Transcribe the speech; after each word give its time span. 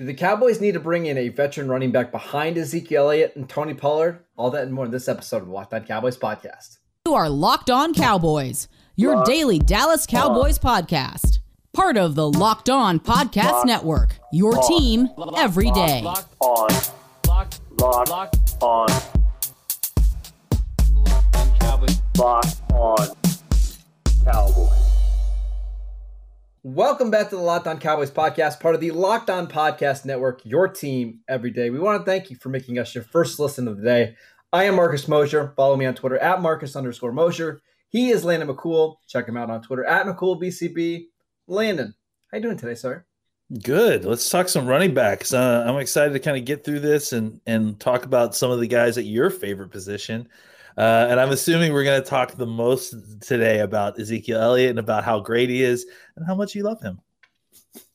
Do 0.00 0.06
the 0.06 0.14
Cowboys 0.14 0.62
need 0.62 0.72
to 0.72 0.80
bring 0.80 1.04
in 1.04 1.18
a 1.18 1.28
veteran 1.28 1.68
running 1.68 1.92
back 1.92 2.10
behind 2.10 2.56
Ezekiel 2.56 3.02
Elliott 3.08 3.36
and 3.36 3.46
Tony 3.46 3.74
Pollard? 3.74 4.20
All 4.34 4.50
that 4.50 4.62
and 4.62 4.72
more 4.72 4.86
in 4.86 4.90
this 4.90 5.08
episode 5.08 5.42
of 5.42 5.48
the 5.48 5.52
Locked 5.52 5.74
On 5.74 5.84
Cowboys 5.84 6.16
podcast. 6.16 6.78
You 7.06 7.12
are 7.12 7.28
Locked 7.28 7.68
On 7.68 7.92
Cowboys, 7.92 8.66
your 8.96 9.16
Locked 9.16 9.26
daily 9.26 9.58
Dallas 9.58 10.06
Cowboys 10.06 10.58
on. 10.64 10.84
podcast. 10.84 11.40
Part 11.74 11.98
of 11.98 12.14
the 12.14 12.30
Locked 12.30 12.70
On 12.70 12.98
Podcast 12.98 13.52
Locked 13.52 13.66
Network. 13.66 14.18
Your 14.32 14.56
on. 14.56 14.68
team 14.68 15.08
every 15.36 15.70
day. 15.70 16.00
Locked 16.00 16.34
on. 16.40 16.70
Locked, 17.28 17.60
Locked, 17.78 18.08
Locked 18.08 18.54
on. 18.62 18.88
Locked 20.94 21.36
on 21.36 21.58
Cowboys. 21.58 22.02
Locked 22.16 22.72
on 22.72 23.06
Cowboys. 24.24 24.89
Welcome 26.62 27.10
back 27.10 27.30
to 27.30 27.36
the 27.36 27.40
Locked 27.40 27.66
On 27.66 27.78
Cowboys 27.78 28.10
podcast, 28.10 28.60
part 28.60 28.74
of 28.74 28.82
the 28.82 28.90
Locked 28.90 29.30
On 29.30 29.46
Podcast 29.46 30.04
Network, 30.04 30.44
your 30.44 30.68
team 30.68 31.20
every 31.26 31.50
day. 31.50 31.70
We 31.70 31.78
want 31.78 31.98
to 31.98 32.04
thank 32.04 32.28
you 32.28 32.36
for 32.36 32.50
making 32.50 32.78
us 32.78 32.94
your 32.94 33.02
first 33.02 33.40
listen 33.40 33.66
of 33.66 33.78
the 33.78 33.82
day. 33.82 34.14
I 34.52 34.64
am 34.64 34.74
Marcus 34.74 35.08
Mosher. 35.08 35.54
Follow 35.56 35.74
me 35.74 35.86
on 35.86 35.94
Twitter 35.94 36.18
at 36.18 36.42
Marcus 36.42 36.76
underscore 36.76 37.12
Mosher. 37.12 37.62
He 37.88 38.10
is 38.10 38.26
Landon 38.26 38.54
McCool. 38.54 38.96
Check 39.08 39.26
him 39.26 39.38
out 39.38 39.48
on 39.48 39.62
Twitter 39.62 39.86
at 39.86 40.04
McCoolBCB. 40.04 41.06
Landon, 41.46 41.94
how 42.30 42.36
you 42.36 42.42
doing 42.42 42.58
today, 42.58 42.74
sir? 42.74 43.06
Good. 43.62 44.04
Let's 44.04 44.28
talk 44.28 44.50
some 44.50 44.66
running 44.66 44.92
backs. 44.92 45.32
Uh, 45.32 45.64
I'm 45.66 45.78
excited 45.78 46.12
to 46.12 46.20
kind 46.20 46.36
of 46.36 46.44
get 46.44 46.62
through 46.62 46.80
this 46.80 47.14
and 47.14 47.40
and 47.46 47.80
talk 47.80 48.04
about 48.04 48.34
some 48.36 48.50
of 48.50 48.60
the 48.60 48.66
guys 48.66 48.98
at 48.98 49.06
your 49.06 49.30
favorite 49.30 49.70
position. 49.70 50.28
Uh, 50.76 51.06
and 51.10 51.20
I'm 51.20 51.30
assuming 51.30 51.72
we're 51.72 51.84
going 51.84 52.02
to 52.02 52.08
talk 52.08 52.32
the 52.32 52.46
most 52.46 52.94
today 53.20 53.60
about 53.60 53.98
Ezekiel 53.98 54.40
Elliott 54.40 54.70
and 54.70 54.78
about 54.78 55.04
how 55.04 55.20
great 55.20 55.48
he 55.50 55.62
is 55.62 55.86
and 56.16 56.26
how 56.26 56.34
much 56.34 56.54
you 56.54 56.62
love 56.62 56.80
him. 56.80 57.00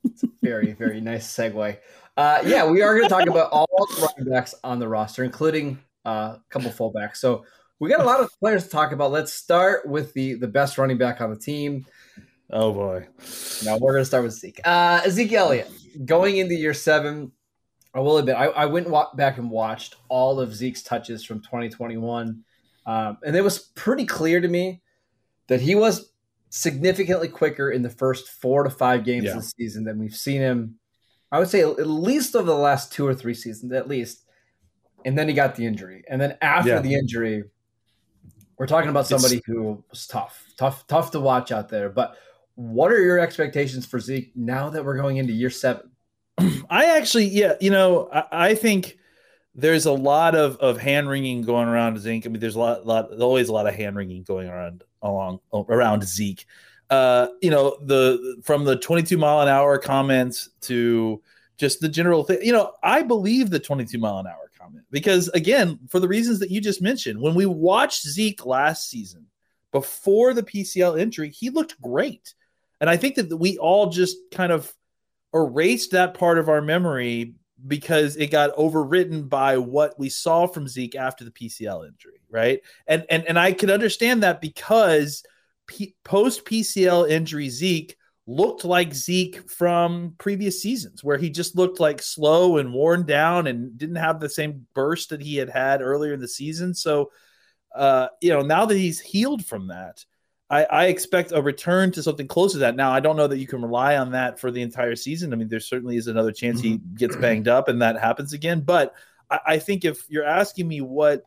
It's 0.03 0.23
a 0.23 0.29
very, 0.41 0.73
very 0.73 1.01
nice 1.01 1.27
segue. 1.27 1.77
Uh, 2.17 2.41
yeah, 2.45 2.65
we 2.69 2.81
are 2.81 2.95
going 2.95 3.09
to 3.09 3.09
talk 3.09 3.27
about 3.27 3.49
all 3.51 3.67
the 3.67 4.01
running 4.01 4.31
backs 4.31 4.55
on 4.63 4.79
the 4.79 4.87
roster, 4.87 5.23
including 5.23 5.79
uh, 6.05 6.37
a 6.37 6.41
couple 6.49 6.71
fullbacks. 6.71 7.17
So 7.17 7.43
we 7.79 7.89
got 7.89 7.99
a 7.99 8.05
lot 8.05 8.21
of 8.21 8.29
players 8.39 8.63
to 8.65 8.69
talk 8.69 8.91
about. 8.91 9.11
Let's 9.11 9.33
start 9.33 9.87
with 9.87 10.13
the 10.13 10.35
the 10.35 10.47
best 10.47 10.77
running 10.77 10.97
back 10.97 11.19
on 11.19 11.29
the 11.29 11.35
team. 11.35 11.85
Oh 12.51 12.71
boy! 12.71 13.07
Now 13.65 13.77
we're 13.77 13.93
going 13.93 14.01
to 14.01 14.05
start 14.05 14.23
with 14.23 14.33
Zeke. 14.33 14.61
Uh, 14.63 15.01
Ezekiel 15.03 15.45
Elliott 15.45 15.71
going 16.05 16.37
into 16.37 16.55
year 16.55 16.73
seven. 16.73 17.31
I 17.93 17.99
will 17.99 18.17
admit, 18.17 18.35
I, 18.35 18.45
I 18.45 18.65
went 18.65 18.87
back 19.15 19.37
and 19.37 19.49
watched 19.49 19.95
all 20.09 20.39
of 20.39 20.53
Zeke's 20.53 20.83
touches 20.83 21.23
from 21.23 21.39
2021. 21.39 22.43
Um, 22.85 23.17
and 23.25 23.35
it 23.35 23.43
was 23.43 23.59
pretty 23.59 24.05
clear 24.05 24.39
to 24.39 24.47
me 24.47 24.81
that 25.47 25.61
he 25.61 25.75
was 25.75 26.11
significantly 26.49 27.27
quicker 27.27 27.71
in 27.71 27.81
the 27.81 27.89
first 27.89 28.29
four 28.29 28.63
to 28.63 28.69
five 28.69 29.03
games 29.03 29.25
yeah. 29.25 29.31
of 29.31 29.37
the 29.37 29.43
season 29.43 29.83
than 29.83 29.99
we've 29.99 30.15
seen 30.15 30.41
him. 30.41 30.75
I 31.31 31.39
would 31.39 31.49
say 31.49 31.61
at 31.61 31.87
least 31.87 32.35
over 32.35 32.45
the 32.45 32.57
last 32.57 32.93
two 32.93 33.05
or 33.05 33.13
three 33.13 33.33
seasons, 33.33 33.71
at 33.73 33.87
least. 33.87 34.23
And 35.03 35.17
then 35.17 35.27
he 35.27 35.33
got 35.33 35.55
the 35.55 35.65
injury. 35.65 36.03
And 36.09 36.19
then 36.19 36.37
after 36.41 36.69
yeah. 36.69 36.79
the 36.79 36.93
injury, 36.93 37.43
we're 38.57 38.67
talking 38.67 38.89
about 38.89 39.07
somebody 39.07 39.37
it's, 39.37 39.45
who 39.45 39.83
was 39.89 40.07
tough, 40.07 40.45
tough, 40.57 40.87
tough 40.87 41.11
to 41.11 41.19
watch 41.19 41.51
out 41.51 41.69
there. 41.69 41.89
But 41.89 42.17
what 42.55 42.91
are 42.91 43.01
your 43.01 43.19
expectations 43.19 43.85
for 43.85 43.99
Zeke 43.99 44.31
now 44.35 44.69
that 44.69 44.85
we're 44.85 44.97
going 44.97 45.17
into 45.17 45.33
year 45.33 45.49
seven? 45.49 45.91
I 46.69 46.97
actually, 46.97 47.25
yeah, 47.25 47.53
you 47.59 47.69
know, 47.69 48.09
I, 48.13 48.23
I 48.31 48.55
think 48.55 48.97
there's 49.55 49.85
a 49.85 49.91
lot 49.91 50.35
of, 50.35 50.57
of 50.57 50.77
hand 50.77 51.09
wringing 51.09 51.41
going 51.41 51.67
around 51.67 51.97
Zeke. 51.99 52.25
I 52.25 52.29
mean, 52.29 52.39
there's 52.39 52.55
a 52.55 52.59
lot, 52.59 52.85
lot, 52.85 53.11
always 53.19 53.47
a 53.47 53.53
lot 53.53 53.67
of 53.67 53.73
hand 53.73 53.95
wringing 53.95 54.23
going 54.23 54.49
around 54.49 54.83
along 55.01 55.39
around 55.53 56.03
Zeke. 56.03 56.45
Uh, 56.89 57.27
you 57.41 57.49
know, 57.49 57.77
the 57.81 58.41
from 58.43 58.65
the 58.65 58.75
22 58.75 59.17
mile 59.17 59.41
an 59.41 59.47
hour 59.47 59.77
comments 59.77 60.49
to 60.61 61.21
just 61.57 61.79
the 61.79 61.89
general 61.89 62.23
thing. 62.23 62.39
You 62.41 62.51
know, 62.51 62.73
I 62.83 63.01
believe 63.01 63.49
the 63.49 63.59
22 63.59 63.97
mile 63.97 64.19
an 64.19 64.27
hour 64.27 64.51
comment 64.59 64.85
because 64.91 65.29
again, 65.29 65.79
for 65.89 65.99
the 65.99 66.07
reasons 66.07 66.39
that 66.39 66.51
you 66.51 66.59
just 66.59 66.81
mentioned, 66.81 67.19
when 67.19 67.33
we 67.33 67.45
watched 67.45 68.03
Zeke 68.03 68.45
last 68.45 68.89
season 68.89 69.25
before 69.71 70.33
the 70.33 70.43
PCL 70.43 70.99
injury, 70.99 71.29
he 71.29 71.49
looked 71.49 71.79
great, 71.81 72.33
and 72.81 72.89
I 72.89 72.97
think 72.97 73.15
that 73.15 73.35
we 73.35 73.57
all 73.57 73.89
just 73.89 74.17
kind 74.31 74.51
of 74.51 74.71
erased 75.33 75.91
that 75.91 76.13
part 76.13 76.37
of 76.37 76.49
our 76.49 76.61
memory 76.61 77.35
because 77.67 78.15
it 78.17 78.31
got 78.31 78.55
overwritten 78.55 79.27
by 79.29 79.57
what 79.57 79.97
we 79.97 80.09
saw 80.09 80.45
from 80.45 80.67
Zeke 80.67 80.95
after 80.95 81.23
the 81.23 81.31
PCL 81.31 81.87
injury, 81.87 82.21
right? 82.29 82.61
And 82.87 83.05
and 83.09 83.25
and 83.27 83.39
I 83.39 83.53
can 83.53 83.69
understand 83.69 84.23
that 84.23 84.41
because 84.41 85.23
P- 85.67 85.95
post 86.03 86.45
PCL 86.45 87.09
injury 87.09 87.49
Zeke 87.49 87.95
looked 88.27 88.65
like 88.65 88.93
Zeke 88.93 89.49
from 89.49 90.15
previous 90.17 90.61
seasons 90.61 91.03
where 91.03 91.17
he 91.17 91.29
just 91.29 91.55
looked 91.55 91.79
like 91.79 92.01
slow 92.01 92.57
and 92.57 92.73
worn 92.73 93.05
down 93.05 93.47
and 93.47 93.77
didn't 93.77 93.97
have 93.97 94.19
the 94.19 94.29
same 94.29 94.65
burst 94.73 95.09
that 95.09 95.21
he 95.21 95.35
had 95.35 95.49
had 95.49 95.81
earlier 95.81 96.13
in 96.13 96.19
the 96.19 96.27
season. 96.27 96.73
So 96.73 97.11
uh, 97.75 98.07
you 98.21 98.29
know, 98.31 98.41
now 98.41 98.65
that 98.65 98.77
he's 98.77 98.99
healed 98.99 99.45
from 99.45 99.67
that, 99.67 100.03
I, 100.49 100.63
I, 100.65 100.85
expect 100.85 101.31
a 101.31 101.41
return 101.41 101.91
to 101.93 102.03
something 102.03 102.27
close 102.27 102.51
to 102.51 102.59
that. 102.59 102.75
Now, 102.75 102.91
I 102.91 102.99
don't 102.99 103.17
know 103.17 103.27
that 103.27 103.39
you 103.39 103.47
can 103.47 103.61
rely 103.61 103.97
on 103.97 104.11
that 104.11 104.39
for 104.39 104.51
the 104.51 104.61
entire 104.61 104.95
season. 104.95 105.33
I 105.33 105.37
mean, 105.37 105.47
there 105.47 105.59
certainly 105.59 105.97
is 105.97 106.07
another 106.07 106.31
chance 106.31 106.61
he 106.61 106.75
mm-hmm. 106.75 106.95
gets 106.95 107.15
banged 107.15 107.47
up 107.47 107.67
and 107.67 107.81
that 107.81 107.99
happens 107.99 108.33
again. 108.33 108.61
But 108.61 108.93
I, 109.29 109.39
I 109.45 109.59
think 109.59 109.85
if 109.85 110.05
you're 110.09 110.25
asking 110.25 110.67
me 110.67 110.81
what 110.81 111.23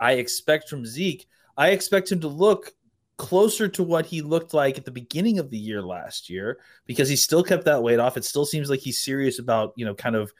I 0.00 0.12
expect 0.14 0.68
from 0.68 0.84
Zeke, 0.84 1.26
I 1.56 1.70
expect 1.70 2.10
him 2.10 2.20
to 2.20 2.28
look 2.28 2.72
closer 3.16 3.68
to 3.68 3.82
what 3.84 4.06
he 4.06 4.22
looked 4.22 4.52
like 4.52 4.76
at 4.76 4.84
the 4.84 4.90
beginning 4.90 5.38
of 5.38 5.50
the 5.50 5.56
year 5.56 5.80
last 5.80 6.28
year 6.28 6.58
because 6.86 7.08
he 7.08 7.14
still 7.14 7.44
kept 7.44 7.66
that 7.66 7.82
weight 7.82 8.00
off. 8.00 8.16
It 8.16 8.24
still 8.24 8.44
seems 8.44 8.68
like 8.68 8.80
he's 8.80 9.04
serious 9.04 9.38
about, 9.38 9.72
you 9.76 9.84
know, 9.84 9.94
kind 9.94 10.16
of 10.16 10.32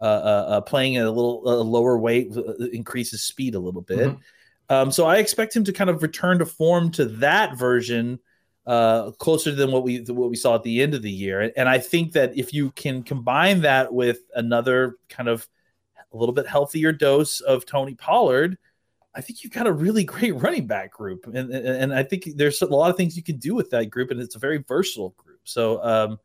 uh, 0.00 0.04
uh, 0.04 0.44
uh 0.48 0.60
playing 0.62 0.96
at 0.96 1.06
a 1.06 1.10
little 1.10 1.42
uh, 1.46 1.56
lower 1.56 1.98
weight, 1.98 2.32
uh, 2.34 2.54
increases 2.72 3.22
speed 3.22 3.54
a 3.54 3.60
little 3.60 3.82
bit. 3.82 3.98
Mm-hmm. 3.98 4.20
Um, 4.72 4.90
so 4.90 5.04
I 5.04 5.16
expect 5.16 5.54
him 5.54 5.64
to 5.64 5.72
kind 5.72 5.90
of 5.90 6.02
return 6.02 6.38
to 6.38 6.46
form 6.46 6.90
to 6.92 7.04
that 7.04 7.58
version 7.58 8.18
uh, 8.66 9.10
closer 9.10 9.54
than 9.54 9.70
what 9.70 9.82
we 9.82 9.98
what 10.04 10.30
we 10.30 10.36
saw 10.36 10.54
at 10.54 10.62
the 10.62 10.80
end 10.80 10.94
of 10.94 11.02
the 11.02 11.10
year. 11.10 11.52
And 11.58 11.68
I 11.68 11.78
think 11.78 12.12
that 12.12 12.38
if 12.38 12.54
you 12.54 12.70
can 12.70 13.02
combine 13.02 13.60
that 13.62 13.92
with 13.92 14.20
another 14.34 14.96
kind 15.10 15.28
of 15.28 15.46
a 16.12 16.16
little 16.16 16.34
bit 16.34 16.46
healthier 16.46 16.90
dose 16.90 17.40
of 17.40 17.66
Tony 17.66 17.94
Pollard, 17.94 18.56
I 19.14 19.20
think 19.20 19.44
you've 19.44 19.52
got 19.52 19.66
a 19.66 19.72
really 19.72 20.04
great 20.04 20.36
running 20.36 20.66
back 20.66 20.92
group. 20.92 21.26
And 21.26 21.52
and 21.52 21.92
I 21.92 22.02
think 22.02 22.28
there's 22.36 22.62
a 22.62 22.66
lot 22.66 22.90
of 22.90 22.96
things 22.96 23.14
you 23.14 23.22
can 23.22 23.36
do 23.36 23.54
with 23.54 23.68
that 23.70 23.90
group, 23.90 24.10
and 24.10 24.20
it's 24.20 24.36
a 24.36 24.38
very 24.38 24.64
versatile 24.66 25.14
group. 25.18 25.40
So 25.44 25.84
um, 25.84 26.18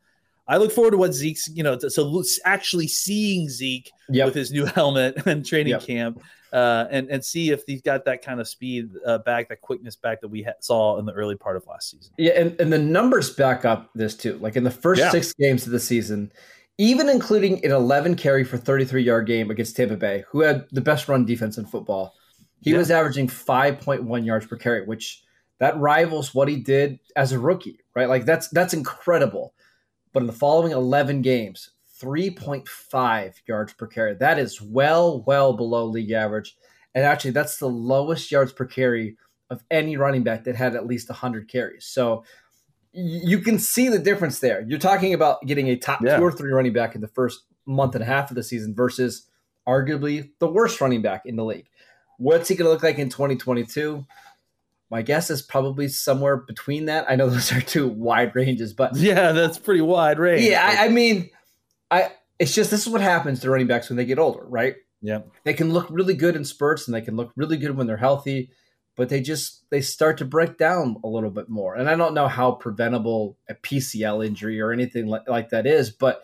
I 0.47 0.57
look 0.57 0.71
forward 0.71 0.91
to 0.91 0.97
what 0.97 1.13
Zeke's, 1.13 1.47
you 1.49 1.63
know, 1.63 1.77
so 1.77 2.23
actually 2.45 2.87
seeing 2.87 3.49
Zeke 3.49 3.91
yep. 4.09 4.27
with 4.27 4.35
his 4.35 4.51
new 4.51 4.65
helmet 4.65 5.15
and 5.25 5.45
training 5.45 5.71
yep. 5.71 5.83
camp 5.83 6.21
uh, 6.53 6.85
and 6.89 7.09
and 7.09 7.23
see 7.23 7.51
if 7.51 7.63
he's 7.67 7.81
got 7.81 8.05
that 8.05 8.23
kind 8.23 8.39
of 8.39 8.47
speed 8.47 8.89
uh, 9.05 9.17
back, 9.19 9.49
that 9.49 9.61
quickness 9.61 9.95
back 9.95 10.21
that 10.21 10.29
we 10.29 10.43
ha- 10.43 10.53
saw 10.61 10.97
in 10.97 11.05
the 11.05 11.11
early 11.11 11.35
part 11.35 11.57
of 11.57 11.67
last 11.67 11.89
season. 11.91 12.13
Yeah, 12.17 12.33
and, 12.33 12.59
and 12.59 12.71
the 12.71 12.79
numbers 12.79 13.29
back 13.29 13.65
up 13.65 13.89
this 13.93 14.15
too. 14.15 14.37
Like 14.37 14.55
in 14.55 14.63
the 14.63 14.71
first 14.71 15.01
yeah. 15.01 15.11
six 15.11 15.33
games 15.33 15.65
of 15.65 15.71
the 15.71 15.79
season, 15.79 16.31
even 16.77 17.09
including 17.09 17.63
an 17.65 17.71
11 17.71 18.15
carry 18.15 18.43
for 18.43 18.57
33 18.57 19.03
yard 19.03 19.27
game 19.27 19.51
against 19.51 19.75
Tampa 19.75 19.97
Bay, 19.97 20.23
who 20.29 20.41
had 20.41 20.65
the 20.71 20.81
best 20.81 21.09
run 21.09 21.25
defense 21.25 21.57
in 21.57 21.65
football, 21.65 22.13
he 22.61 22.71
yeah. 22.71 22.77
was 22.77 22.91
averaging 22.91 23.27
5.1 23.27 24.25
yards 24.25 24.45
per 24.45 24.55
carry, 24.55 24.85
which 24.85 25.23
that 25.59 25.77
rivals 25.77 26.33
what 26.33 26.47
he 26.47 26.57
did 26.57 26.99
as 27.15 27.31
a 27.31 27.39
rookie, 27.39 27.79
right? 27.95 28.09
Like 28.09 28.25
that's 28.25 28.47
that's 28.49 28.73
incredible. 28.73 29.53
But 30.13 30.21
in 30.21 30.27
the 30.27 30.33
following 30.33 30.71
11 30.71 31.21
games, 31.21 31.71
3.5 31.99 33.33
yards 33.47 33.73
per 33.73 33.87
carry. 33.87 34.13
That 34.15 34.39
is 34.39 34.61
well, 34.61 35.23
well 35.23 35.53
below 35.53 35.85
league 35.85 36.11
average. 36.11 36.55
And 36.93 37.03
actually, 37.03 37.31
that's 37.31 37.57
the 37.57 37.69
lowest 37.69 38.31
yards 38.31 38.51
per 38.51 38.65
carry 38.65 39.17
of 39.49 39.63
any 39.71 39.97
running 39.97 40.23
back 40.23 40.43
that 40.43 40.55
had 40.55 40.75
at 40.75 40.85
least 40.85 41.09
100 41.09 41.47
carries. 41.47 41.85
So 41.85 42.23
you 42.91 43.39
can 43.39 43.59
see 43.59 43.89
the 43.89 43.99
difference 43.99 44.39
there. 44.39 44.65
You're 44.67 44.79
talking 44.79 45.13
about 45.13 45.45
getting 45.45 45.69
a 45.69 45.75
top 45.75 46.01
yeah. 46.03 46.17
two 46.17 46.23
or 46.23 46.31
three 46.31 46.51
running 46.51 46.73
back 46.73 46.95
in 46.95 47.01
the 47.01 47.07
first 47.07 47.43
month 47.65 47.95
and 47.95 48.03
a 48.03 48.07
half 48.07 48.31
of 48.31 48.35
the 48.35 48.43
season 48.43 48.73
versus 48.73 49.27
arguably 49.67 50.31
the 50.39 50.47
worst 50.47 50.81
running 50.81 51.01
back 51.01 51.25
in 51.25 51.35
the 51.35 51.45
league. 51.45 51.69
What's 52.17 52.49
he 52.49 52.55
going 52.55 52.65
to 52.65 52.71
look 52.71 52.83
like 52.83 52.97
in 52.97 53.09
2022? 53.09 54.05
My 54.89 55.01
guess 55.01 55.29
is 55.29 55.41
probably 55.41 55.87
somewhere 55.89 56.37
between 56.37 56.85
that. 56.85 57.09
I 57.09 57.15
know 57.15 57.29
those 57.29 57.51
are 57.51 57.61
two 57.61 57.87
wide 57.87 58.35
ranges, 58.35 58.73
but 58.73 58.95
yeah, 58.95 59.31
that's 59.31 59.57
pretty 59.57 59.81
wide 59.81 60.19
range. 60.19 60.43
Yeah, 60.43 60.65
I, 60.65 60.85
I 60.85 60.89
mean, 60.89 61.29
I 61.91 62.11
it's 62.39 62.53
just 62.53 62.71
this 62.71 62.85
is 62.85 62.91
what 62.91 63.01
happens 63.01 63.39
to 63.41 63.49
running 63.49 63.67
backs 63.67 63.89
when 63.89 63.97
they 63.97 64.05
get 64.05 64.19
older, 64.19 64.45
right? 64.45 64.75
Yeah. 65.01 65.21
They 65.43 65.53
can 65.53 65.73
look 65.73 65.87
really 65.89 66.13
good 66.13 66.35
in 66.35 66.43
spurts 66.43 66.87
and 66.87 66.95
they 66.95 67.01
can 67.01 67.15
look 67.15 67.31
really 67.35 67.57
good 67.57 67.75
when 67.75 67.87
they're 67.87 67.97
healthy, 67.97 68.49
but 68.95 69.09
they 69.09 69.21
just 69.21 69.69
they 69.69 69.81
start 69.81 70.17
to 70.19 70.25
break 70.25 70.57
down 70.57 70.97
a 71.03 71.07
little 71.07 71.29
bit 71.29 71.49
more. 71.49 71.75
And 71.75 71.89
I 71.89 71.95
don't 71.95 72.13
know 72.13 72.27
how 72.27 72.51
preventable 72.51 73.37
a 73.49 73.55
PCL 73.55 74.25
injury 74.25 74.59
or 74.59 74.71
anything 74.71 75.07
like, 75.07 75.27
like 75.27 75.49
that 75.49 75.67
is, 75.67 75.91
but 75.91 76.23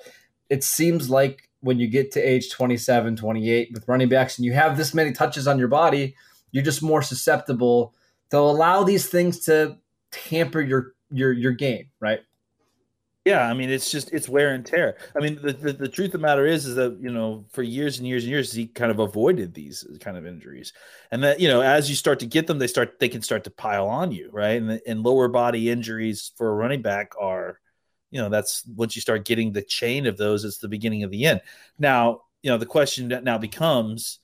it 0.49 0.63
seems 0.63 1.09
like 1.09 1.49
when 1.61 1.79
you 1.79 1.87
get 1.87 2.11
to 2.11 2.21
age 2.21 2.51
27, 2.51 3.15
28 3.15 3.69
with 3.73 3.87
running 3.87 4.09
backs 4.09 4.37
and 4.37 4.45
you 4.45 4.53
have 4.53 4.75
this 4.75 4.93
many 4.93 5.13
touches 5.13 5.47
on 5.47 5.57
your 5.57 5.67
body, 5.67 6.15
you're 6.51 6.63
just 6.63 6.83
more 6.83 7.01
susceptible 7.01 7.93
to 8.31 8.37
allow 8.37 8.83
these 8.83 9.07
things 9.07 9.41
to 9.41 9.77
tamper 10.11 10.61
your 10.61 10.93
your 11.11 11.31
your 11.31 11.51
game, 11.51 11.89
right? 11.99 12.21
Yeah, 13.25 13.47
I 13.47 13.53
mean 13.53 13.69
it's 13.69 13.89
just 13.89 14.11
it's 14.11 14.27
wear 14.27 14.53
and 14.53 14.65
tear. 14.65 14.97
I 15.15 15.19
mean 15.19 15.39
the, 15.41 15.53
the, 15.53 15.73
the 15.73 15.87
truth 15.87 16.07
of 16.07 16.13
the 16.13 16.17
matter 16.17 16.45
is 16.45 16.65
is 16.65 16.75
that 16.75 16.97
you 16.99 17.09
know 17.09 17.45
for 17.51 17.63
years 17.63 17.97
and 17.97 18.07
years 18.07 18.23
and 18.23 18.31
years 18.31 18.51
he 18.51 18.67
kind 18.67 18.91
of 18.91 18.99
avoided 18.99 19.53
these 19.53 19.87
kind 20.01 20.17
of 20.17 20.25
injuries, 20.25 20.73
and 21.09 21.23
that 21.23 21.39
you 21.39 21.47
know 21.47 21.61
as 21.61 21.89
you 21.89 21.95
start 21.95 22.19
to 22.19 22.25
get 22.25 22.47
them, 22.47 22.59
they 22.59 22.67
start 22.67 22.99
they 22.99 23.07
can 23.07 23.21
start 23.21 23.45
to 23.45 23.51
pile 23.51 23.87
on 23.87 24.11
you, 24.11 24.29
right? 24.33 24.61
And 24.61 24.81
and 24.85 25.03
lower 25.03 25.29
body 25.29 25.69
injuries 25.69 26.31
for 26.35 26.49
a 26.49 26.53
running 26.53 26.81
back 26.81 27.13
are, 27.17 27.59
you 28.11 28.21
know, 28.21 28.27
that's 28.27 28.65
once 28.67 28.95
you 28.95 29.01
start 29.01 29.23
getting 29.25 29.53
the 29.53 29.61
chain 29.61 30.05
of 30.05 30.17
those, 30.17 30.43
it's 30.43 30.57
the 30.57 30.67
beginning 30.67 31.03
of 31.03 31.11
the 31.11 31.25
end. 31.25 31.41
Now 31.79 32.23
you 32.41 32.51
know 32.51 32.57
the 32.57 32.65
question 32.65 33.07
that 33.07 33.23
now 33.23 33.37
becomes 33.37 34.19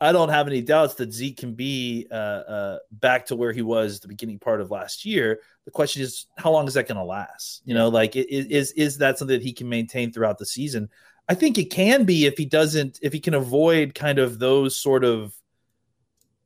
I 0.00 0.12
don't 0.12 0.30
have 0.30 0.46
any 0.46 0.62
doubts 0.62 0.94
that 0.94 1.12
Zeke 1.12 1.36
can 1.36 1.52
be 1.52 2.06
uh, 2.10 2.14
uh, 2.14 2.78
back 2.90 3.26
to 3.26 3.36
where 3.36 3.52
he 3.52 3.60
was 3.60 4.00
the 4.00 4.08
beginning 4.08 4.38
part 4.38 4.60
of 4.60 4.70
last 4.70 5.04
year. 5.04 5.40
The 5.66 5.70
question 5.70 6.00
is, 6.00 6.26
how 6.38 6.50
long 6.50 6.66
is 6.66 6.74
that 6.74 6.88
going 6.88 6.96
to 6.96 7.04
last? 7.04 7.62
You 7.66 7.74
know, 7.74 7.88
like 7.88 8.16
is 8.16 8.72
is 8.72 8.98
that 8.98 9.18
something 9.18 9.38
that 9.38 9.44
he 9.44 9.52
can 9.52 9.68
maintain 9.68 10.12
throughout 10.12 10.38
the 10.38 10.46
season? 10.46 10.88
I 11.28 11.34
think 11.34 11.58
it 11.58 11.70
can 11.70 12.04
be 12.04 12.26
if 12.26 12.36
he 12.36 12.44
doesn't, 12.44 12.98
if 13.02 13.12
he 13.12 13.20
can 13.20 13.34
avoid 13.34 13.94
kind 13.94 14.18
of 14.18 14.38
those 14.38 14.76
sort 14.76 15.04
of, 15.04 15.32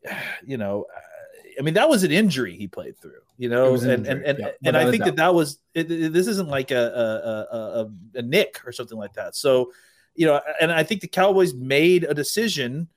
you 0.44 0.58
know, 0.58 0.86
I 1.58 1.62
mean, 1.62 1.74
that 1.74 1.88
was 1.88 2.02
an 2.02 2.10
injury 2.10 2.56
he 2.56 2.66
played 2.66 2.98
through, 2.98 3.22
you 3.38 3.48
know, 3.48 3.74
and, 3.74 4.06
and, 4.06 4.22
and, 4.24 4.38
yeah, 4.40 4.50
and 4.64 4.76
I 4.76 4.90
think 4.90 5.04
that 5.04 5.16
that 5.16 5.34
was, 5.34 5.58
it, 5.72 5.90
it, 5.90 6.12
this 6.12 6.26
isn't 6.26 6.48
like 6.48 6.70
a, 6.70 6.76
a, 6.76 7.56
a, 7.56 7.90
a 8.18 8.22
nick 8.22 8.60
or 8.66 8.72
something 8.72 8.98
like 8.98 9.14
that. 9.14 9.36
So, 9.36 9.72
you 10.16 10.26
know, 10.26 10.40
and 10.60 10.72
I 10.72 10.82
think 10.82 11.00
the 11.00 11.08
Cowboys 11.08 11.54
made 11.54 12.04
a 12.04 12.12
decision 12.12 12.88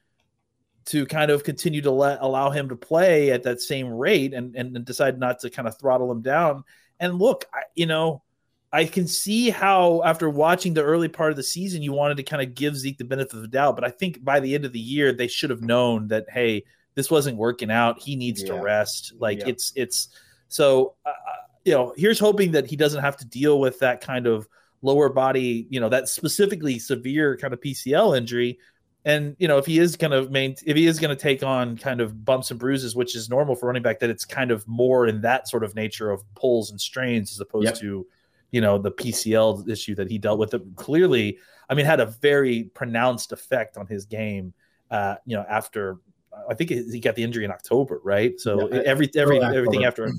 to 0.88 1.06
kind 1.06 1.32
of 1.32 1.44
continue 1.44 1.82
to 1.82 1.92
let 1.92 2.20
allow 2.22 2.50
him 2.50 2.70
to 2.70 2.76
play 2.76 3.32
at 3.32 3.44
that 3.44 3.62
same 3.62 3.90
rate 3.90 4.34
and 4.34 4.56
and, 4.56 4.76
and 4.76 4.86
decide 4.86 5.20
not 5.20 5.40
to 5.40 5.50
kind 5.50 5.68
of 5.68 5.78
throttle 5.78 6.12
him 6.12 6.22
down. 6.22 6.64
And 7.00 7.20
look, 7.20 7.46
I, 7.54 7.62
you 7.76 7.86
know, 7.86 8.24
I 8.72 8.86
can 8.86 9.08
see 9.08 9.50
how 9.50 10.02
after 10.04 10.30
watching 10.30 10.74
the 10.74 10.84
early 10.84 11.10
part 11.10 11.32
of 11.32 11.38
the 11.38 11.44
season, 11.44 11.82
you 11.82 11.94
wanted 11.94 12.18
to 12.18 12.24
kind 12.24 12.42
of 12.42 12.56
give 12.56 12.76
Zeke 12.76 12.98
the 12.98 13.06
benefit 13.06 13.34
of 13.34 13.42
the 13.42 13.48
doubt. 13.48 13.76
But 13.76 13.86
I 13.86 13.90
think 13.90 14.24
by 14.24 14.40
the 14.40 14.56
end 14.56 14.66
of 14.66 14.74
the 14.74 14.80
year, 14.80 15.14
they 15.14 15.28
should 15.28 15.50
have 15.50 15.62
known 15.62 16.08
that 16.08 16.26
hey, 16.30 16.64
this 16.96 17.12
wasn't 17.12 17.38
working 17.38 17.70
out. 17.70 18.00
He 18.00 18.16
needs 18.16 18.42
yeah. 18.42 18.54
to 18.54 18.62
rest. 18.62 19.14
Like 19.20 19.40
yeah. 19.42 19.50
it's 19.50 19.74
it's 19.76 20.10
so 20.48 20.96
uh, 21.06 21.12
you 21.66 21.74
know. 21.74 21.94
Here's 21.98 22.20
hoping 22.20 22.52
that 22.54 22.66
he 22.66 22.78
doesn't 22.78 23.04
have 23.04 23.18
to 23.18 23.26
deal 23.26 23.60
with 23.60 23.80
that 23.80 24.02
kind 24.02 24.26
of 24.26 24.48
lower 24.82 25.10
body, 25.10 25.68
you 25.70 25.80
know, 25.80 25.90
that 25.90 26.08
specifically 26.08 26.80
severe 26.80 27.36
kind 27.36 27.54
of 27.54 27.60
PCL 27.60 28.18
injury 28.18 28.60
and 29.08 29.38
you 29.40 29.48
know, 29.48 29.58
if 29.58 29.66
he 29.66 29.80
is 29.80 29.96
going 29.96 30.12
to 30.12 30.30
main, 30.30 30.58
if 30.66 30.76
he 30.76 30.86
is 30.86 31.00
going 31.00 31.16
to 31.16 31.22
take 31.22 31.42
on 31.42 31.78
kind 31.78 32.02
of 32.02 32.26
bumps 32.26 32.52
and 32.52 32.60
bruises, 32.60 32.94
which 32.94 33.16
is 33.16 33.30
normal 33.30 33.56
for 33.56 33.68
running 33.68 33.82
back, 33.82 34.00
that 34.00 34.10
it's 34.10 34.26
kind 34.26 34.52
of 34.52 34.68
more 34.68 35.08
in 35.08 35.22
that 35.22 35.48
sort 35.48 35.64
of 35.64 35.74
nature 35.76 36.12
of 36.12 36.22
pulls 36.36 36.72
and 36.72 36.82
strains 36.82 37.32
as 37.32 37.40
opposed 37.40 37.68
yep. 37.68 37.76
to, 37.76 38.06
you 38.52 38.60
know, 38.60 38.78
the 38.78 38.92
PCL 38.92 39.70
issue 39.70 39.96
that 39.96 40.12
he 40.12 40.18
dealt 40.18 40.40
with. 40.40 40.52
That 40.52 40.76
clearly, 40.76 41.38
I 41.70 41.74
mean, 41.74 41.86
had 41.86 42.02
a 42.02 42.08
very 42.08 42.66
pronounced 42.74 43.32
effect 43.32 43.78
on 43.78 43.88
his 43.88 44.06
game. 44.06 44.54
Uh, 44.92 45.16
you 45.26 45.38
know, 45.38 45.46
after 45.50 46.00
I 46.50 46.54
think 46.54 46.70
he 46.70 47.00
got 47.00 47.16
the 47.16 47.24
injury 47.24 47.46
in 47.46 47.52
October, 47.52 48.02
right? 48.04 48.38
So 48.38 48.68
yeah, 48.70 48.82
every 48.86 49.10
every 49.16 49.42
everything 49.42 49.86
after, 49.86 50.12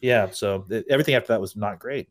yeah. 0.00 0.30
So 0.30 0.64
everything 0.88 1.16
after 1.16 1.32
that 1.32 1.40
was 1.40 1.56
not 1.56 1.80
great. 1.80 2.08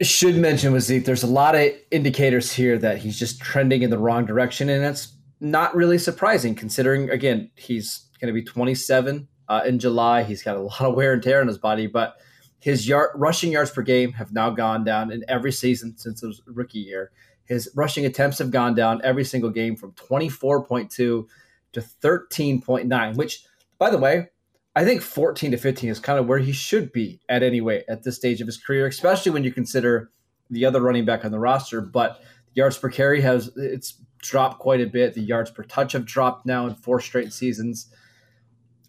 should 0.00 0.36
mention 0.36 0.78
Zeke, 0.80 1.04
there's 1.04 1.22
a 1.22 1.26
lot 1.26 1.54
of 1.54 1.70
indicators 1.90 2.50
here 2.50 2.78
that 2.78 2.96
he's 2.96 3.18
just 3.18 3.42
trending 3.42 3.82
in 3.82 3.90
the 3.90 3.98
wrong 3.98 4.24
direction, 4.24 4.70
and 4.70 4.82
it's 4.82 5.15
not 5.40 5.74
really 5.74 5.98
surprising 5.98 6.54
considering, 6.54 7.10
again, 7.10 7.50
he's 7.56 8.06
going 8.20 8.34
to 8.34 8.38
be 8.38 8.44
27 8.44 9.28
uh, 9.48 9.62
in 9.66 9.78
July. 9.78 10.22
He's 10.22 10.42
got 10.42 10.56
a 10.56 10.60
lot 10.62 10.80
of 10.80 10.94
wear 10.94 11.12
and 11.12 11.22
tear 11.22 11.40
on 11.40 11.48
his 11.48 11.58
body, 11.58 11.86
but 11.86 12.16
his 12.58 12.88
yard, 12.88 13.10
rushing 13.14 13.52
yards 13.52 13.70
per 13.70 13.82
game 13.82 14.12
have 14.14 14.32
now 14.32 14.50
gone 14.50 14.84
down 14.84 15.12
in 15.12 15.24
every 15.28 15.52
season 15.52 15.96
since 15.96 16.20
his 16.20 16.40
rookie 16.46 16.78
year. 16.78 17.10
His 17.44 17.70
rushing 17.76 18.04
attempts 18.04 18.38
have 18.38 18.50
gone 18.50 18.74
down 18.74 19.00
every 19.04 19.24
single 19.24 19.50
game 19.50 19.76
from 19.76 19.92
24.2 19.92 20.90
to 20.90 21.26
13.9, 21.74 23.16
which, 23.16 23.44
by 23.78 23.90
the 23.90 23.98
way, 23.98 24.28
I 24.74 24.84
think 24.84 25.00
14 25.00 25.52
to 25.52 25.56
15 25.56 25.90
is 25.90 26.00
kind 26.00 26.18
of 26.18 26.26
where 26.26 26.38
he 26.38 26.52
should 26.52 26.92
be 26.92 27.20
at 27.28 27.42
any 27.42 27.60
rate 27.60 27.84
at 27.88 28.02
this 28.02 28.16
stage 28.16 28.40
of 28.40 28.46
his 28.46 28.58
career, 28.58 28.86
especially 28.86 29.32
when 29.32 29.44
you 29.44 29.52
consider 29.52 30.10
the 30.50 30.64
other 30.64 30.80
running 30.80 31.04
back 31.04 31.24
on 31.24 31.30
the 31.30 31.38
roster. 31.38 31.80
But 31.80 32.20
yards 32.54 32.78
per 32.78 32.90
carry 32.90 33.20
has 33.20 33.50
it's 33.56 34.02
dropped 34.26 34.58
quite 34.58 34.80
a 34.80 34.86
bit. 34.86 35.14
The 35.14 35.22
yards 35.22 35.50
per 35.50 35.62
touch 35.62 35.92
have 35.92 36.04
dropped 36.04 36.46
now 36.46 36.66
in 36.66 36.74
four 36.74 37.00
straight 37.00 37.32
seasons. 37.32 37.88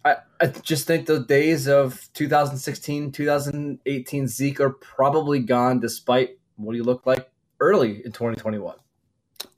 I, 0.04 0.16
I 0.40 0.46
just 0.46 0.86
think 0.86 1.06
the 1.06 1.20
days 1.20 1.68
of 1.68 2.08
2016, 2.14 3.12
2018 3.12 4.28
Zeke 4.28 4.60
are 4.60 4.70
probably 4.70 5.40
gone, 5.40 5.80
despite 5.80 6.38
what 6.56 6.74
he 6.74 6.82
looked 6.82 7.06
like 7.06 7.30
early 7.60 8.02
in 8.04 8.12
2021. 8.12 8.76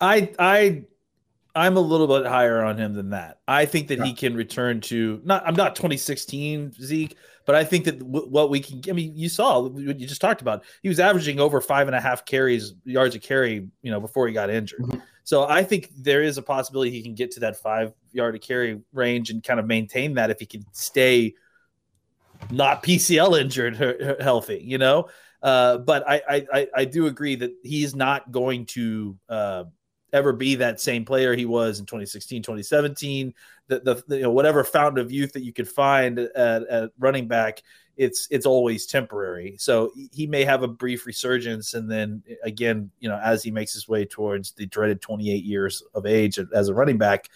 I 0.01 0.33
I 0.39 0.85
I'm 1.55 1.77
a 1.77 1.81
little 1.81 2.07
bit 2.07 2.27
higher 2.27 2.63
on 2.63 2.79
him 2.79 2.95
than 2.95 3.11
that. 3.11 3.41
I 3.49 3.67
think 3.67 3.89
that 3.89 3.99
yeah. 3.99 4.05
he 4.05 4.15
can 4.15 4.35
return 4.35 4.81
to 4.83 5.21
not. 5.25 5.43
I'm 5.47 5.55
not 5.55 5.75
2016 5.75 6.73
Zeke, 6.73 7.17
but 7.51 7.57
I 7.57 7.65
think 7.65 7.85
that 7.87 7.99
w- 7.99 8.29
what 8.29 8.49
we 8.49 8.61
can. 8.61 8.81
I 8.89 8.93
mean, 8.93 9.17
you 9.17 9.29
saw 9.29 9.63
what 9.63 9.99
you 9.99 10.07
just 10.07 10.21
talked 10.21 10.41
about. 10.41 10.63
He 10.85 10.89
was 10.89 11.01
averaging 11.01 11.41
over 11.41 11.61
five 11.61 11.89
and 11.89 11.97
a 11.97 12.01
half 12.01 12.25
carries 12.25 12.75
yards 12.85 13.17
a 13.17 13.19
carry, 13.19 13.69
you 13.83 13.91
know, 13.91 13.99
before 13.99 14.29
he 14.29 14.33
got 14.33 14.51
injured. 14.51 14.83
Mm-hmm. 14.83 15.01
So 15.25 15.49
I 15.49 15.65
think 15.65 15.91
there 15.97 16.23
is 16.23 16.39
a 16.39 16.43
possibility 16.43 16.93
he 16.93 17.03
can 17.03 17.17
get 17.17 17.33
to 17.33 17.41
that 17.41 17.57
five 17.57 17.93
yard 18.13 18.37
a 18.37 18.39
carry 18.39 18.81
range 18.93 19.31
and 19.31 19.43
kind 19.43 19.59
of 19.59 19.67
maintain 19.67 20.15
that 20.15 20.31
if 20.31 20.39
he 20.39 20.47
can 20.47 20.65
stay 20.71 21.35
not 22.53 22.85
PCL 22.85 23.41
injured, 23.41 24.21
healthy. 24.21 24.63
You 24.65 24.79
know. 24.79 25.09
Uh, 25.43 25.79
but 25.79 26.09
I, 26.09 26.47
I 26.53 26.69
I 26.73 26.85
do 26.85 27.09
agree 27.09 27.35
that 27.35 27.51
he's 27.65 27.97
not 27.97 28.31
going 28.31 28.67
to. 28.67 29.19
Uh, 29.29 29.65
ever 30.13 30.33
be 30.33 30.55
that 30.57 30.81
same 30.81 31.05
player 31.05 31.35
he 31.35 31.47
was 31.47 31.81
in 31.81 31.87
2016, 31.87 32.43
2017. 32.43 33.35
The, 33.69 33.81
the, 33.81 34.03
the 34.07 34.17
you 34.17 34.23
know, 34.23 34.31
whatever 34.31 34.65
fountain 34.65 34.99
of 35.05 35.13
youth 35.13 35.33
that 35.33 35.45
you 35.45 35.53
could 35.53 35.69
find 35.69 36.19
at, 36.19 36.63
at, 36.69 36.91
running 36.99 37.29
back, 37.29 37.63
it's 37.97 38.27
it's 38.31 38.47
always 38.47 38.87
temporary. 38.87 39.57
So 39.59 39.93
he 40.13 40.27
may 40.27 40.45
have 40.45 40.63
a 40.63 40.69
brief 40.69 41.07
resurgence, 41.07 41.75
and 41.75 41.91
then 41.91 42.23
again, 42.43 42.91
you 42.99 43.09
know, 43.09 43.21
as 43.23 43.43
he 43.43 43.51
makes 43.51 43.75
his 43.75 43.89
way 43.89 44.05
towards 44.05 44.53
the 44.53 44.67
dreaded 44.67 45.03
28 45.03 45.45
years 45.45 45.83
of 45.95 46.07
age 46.07 46.39
as 46.55 46.69
a 46.69 46.75
running 46.75 46.99
back, 46.99 47.29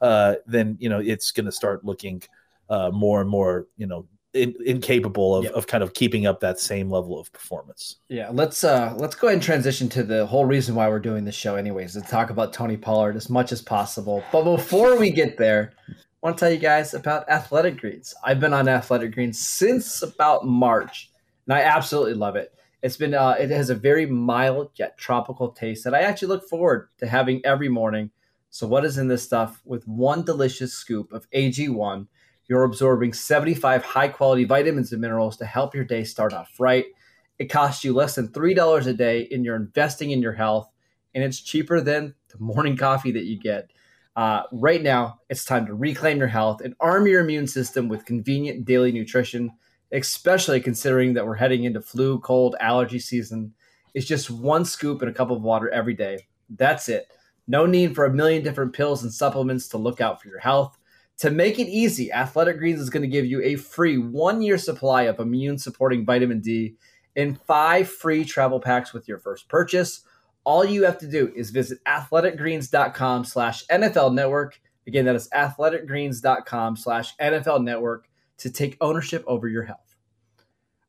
uh, 0.00 0.36
then 0.46 0.76
you 0.80 0.88
know 0.88 1.00
it's 1.00 1.32
going 1.32 1.46
to 1.46 1.52
start 1.52 1.84
looking 1.84 2.22
uh, 2.68 2.90
more 2.90 3.20
and 3.20 3.30
more, 3.30 3.66
you 3.76 3.86
know, 3.86 4.06
in, 4.36 4.54
incapable 4.64 5.34
of, 5.34 5.44
yep. 5.44 5.52
of 5.54 5.66
kind 5.66 5.82
of 5.82 5.94
keeping 5.94 6.26
up 6.26 6.40
that 6.40 6.60
same 6.60 6.90
level 6.90 7.18
of 7.18 7.32
performance. 7.32 7.96
Yeah, 8.08 8.28
let's 8.32 8.62
uh 8.64 8.94
let's 8.96 9.14
go 9.14 9.28
ahead 9.28 9.36
and 9.36 9.42
transition 9.42 9.88
to 9.90 10.02
the 10.02 10.26
whole 10.26 10.44
reason 10.44 10.74
why 10.74 10.88
we're 10.88 10.98
doing 11.00 11.24
this 11.24 11.34
show 11.34 11.56
anyways, 11.56 11.94
to 11.94 12.02
talk 12.02 12.30
about 12.30 12.52
Tony 12.52 12.76
Pollard 12.76 13.16
as 13.16 13.30
much 13.30 13.52
as 13.52 13.62
possible. 13.62 14.22
But 14.30 14.44
before 14.44 14.96
we 14.98 15.10
get 15.10 15.38
there, 15.38 15.72
I 15.88 15.92
want 16.22 16.36
to 16.36 16.40
tell 16.40 16.52
you 16.52 16.58
guys 16.58 16.94
about 16.94 17.28
Athletic 17.28 17.78
Greens. 17.78 18.14
I've 18.24 18.40
been 18.40 18.52
on 18.52 18.68
Athletic 18.68 19.14
Greens 19.14 19.40
since 19.40 20.02
about 20.02 20.46
March, 20.46 21.10
and 21.46 21.54
I 21.54 21.62
absolutely 21.62 22.14
love 22.14 22.36
it. 22.36 22.52
It's 22.82 22.96
been 22.96 23.14
uh, 23.14 23.36
it 23.38 23.50
has 23.50 23.70
a 23.70 23.74
very 23.74 24.06
mild 24.06 24.70
yet 24.76 24.98
tropical 24.98 25.50
taste 25.50 25.84
that 25.84 25.94
I 25.94 26.02
actually 26.02 26.28
look 26.28 26.48
forward 26.48 26.88
to 26.98 27.06
having 27.06 27.44
every 27.44 27.68
morning. 27.68 28.10
So 28.50 28.66
what 28.66 28.84
is 28.84 28.96
in 28.96 29.08
this 29.08 29.22
stuff? 29.22 29.60
With 29.64 29.86
one 29.86 30.24
delicious 30.24 30.72
scoop 30.72 31.12
of 31.12 31.28
AG1 31.30 32.06
you're 32.48 32.64
absorbing 32.64 33.12
75 33.12 33.84
high 33.84 34.08
quality 34.08 34.44
vitamins 34.44 34.92
and 34.92 35.00
minerals 35.00 35.36
to 35.38 35.44
help 35.44 35.74
your 35.74 35.84
day 35.84 36.04
start 36.04 36.32
off 36.32 36.50
right. 36.58 36.86
It 37.38 37.46
costs 37.46 37.84
you 37.84 37.92
less 37.92 38.14
than 38.14 38.28
$3 38.28 38.86
a 38.86 38.92
day, 38.94 39.28
and 39.30 39.44
you're 39.44 39.56
investing 39.56 40.10
in 40.10 40.22
your 40.22 40.32
health, 40.32 40.70
and 41.14 41.22
it's 41.22 41.40
cheaper 41.40 41.80
than 41.80 42.14
the 42.28 42.38
morning 42.38 42.76
coffee 42.76 43.12
that 43.12 43.24
you 43.24 43.38
get. 43.38 43.70
Uh, 44.16 44.44
right 44.50 44.82
now, 44.82 45.20
it's 45.28 45.44
time 45.44 45.66
to 45.66 45.74
reclaim 45.74 46.18
your 46.18 46.28
health 46.28 46.62
and 46.62 46.74
arm 46.80 47.06
your 47.06 47.20
immune 47.20 47.46
system 47.46 47.88
with 47.88 48.06
convenient 48.06 48.64
daily 48.64 48.90
nutrition, 48.90 49.52
especially 49.92 50.60
considering 50.60 51.12
that 51.12 51.26
we're 51.26 51.34
heading 51.34 51.64
into 51.64 51.82
flu, 51.82 52.18
cold, 52.20 52.56
allergy 52.58 52.98
season. 52.98 53.52
It's 53.92 54.06
just 54.06 54.30
one 54.30 54.64
scoop 54.64 55.02
and 55.02 55.10
a 55.10 55.14
cup 55.14 55.30
of 55.30 55.42
water 55.42 55.68
every 55.68 55.94
day. 55.94 56.26
That's 56.48 56.88
it. 56.88 57.08
No 57.46 57.66
need 57.66 57.94
for 57.94 58.06
a 58.06 58.12
million 58.12 58.42
different 58.42 58.72
pills 58.72 59.02
and 59.02 59.12
supplements 59.12 59.68
to 59.68 59.78
look 59.78 60.00
out 60.00 60.22
for 60.22 60.28
your 60.28 60.40
health. 60.40 60.75
To 61.18 61.30
make 61.30 61.58
it 61.58 61.68
easy, 61.68 62.12
Athletic 62.12 62.58
Greens 62.58 62.80
is 62.80 62.90
going 62.90 63.02
to 63.02 63.08
give 63.08 63.24
you 63.24 63.40
a 63.42 63.56
free 63.56 63.96
one 63.96 64.42
year 64.42 64.58
supply 64.58 65.02
of 65.02 65.18
immune 65.18 65.58
supporting 65.58 66.04
vitamin 66.04 66.40
D 66.40 66.76
and 67.16 67.40
five 67.42 67.88
free 67.88 68.24
travel 68.24 68.60
packs 68.60 68.92
with 68.92 69.08
your 69.08 69.18
first 69.18 69.48
purchase. 69.48 70.02
All 70.44 70.64
you 70.64 70.84
have 70.84 70.98
to 70.98 71.08
do 71.08 71.32
is 71.34 71.50
visit 71.50 71.82
athleticgreens.com 71.84 73.24
slash 73.24 73.66
NFL 73.66 74.14
network. 74.14 74.60
Again, 74.86 75.06
that 75.06 75.16
is 75.16 75.28
athleticgreens.com 75.30 76.76
slash 76.76 77.16
NFL 77.16 77.64
network 77.64 78.08
to 78.38 78.50
take 78.50 78.76
ownership 78.80 79.24
over 79.26 79.48
your 79.48 79.64
health. 79.64 79.96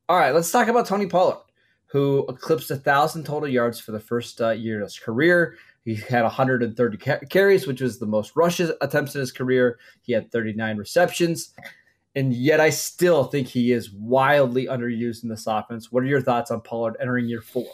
All 0.09 0.17
right, 0.17 0.33
let's 0.33 0.51
talk 0.51 0.67
about 0.67 0.85
Tony 0.85 1.07
Pollard, 1.07 1.39
who 1.87 2.25
eclipsed 2.29 2.69
a 2.69 2.75
thousand 2.75 3.25
total 3.25 3.49
yards 3.49 3.79
for 3.79 3.93
the 3.93 3.99
first 3.99 4.39
uh, 4.41 4.51
year 4.51 4.81
of 4.81 4.87
his 4.87 4.99
career. 4.99 5.55
He 5.87 5.95
had 5.95 6.23
130 6.23 6.97
carries, 7.29 7.65
which 7.65 7.79
was 7.79 7.97
the 7.97 8.05
most 8.05 8.35
rushes 8.35 8.73
attempts 8.81 9.15
in 9.15 9.21
his 9.21 9.31
career. 9.31 9.79
He 10.01 10.11
had 10.11 10.29
39 10.33 10.75
receptions. 10.75 11.53
and 12.13 12.33
yet 12.33 12.59
I 12.59 12.71
still 12.71 13.23
think 13.23 13.47
he 13.47 13.71
is 13.71 13.89
wildly 13.93 14.65
underused 14.65 15.23
in 15.23 15.29
this 15.29 15.47
offense. 15.47 15.89
What 15.89 16.03
are 16.03 16.07
your 16.07 16.19
thoughts 16.19 16.51
on 16.51 16.59
Pollard 16.59 16.97
entering 16.99 17.29
year 17.29 17.39
four? 17.39 17.69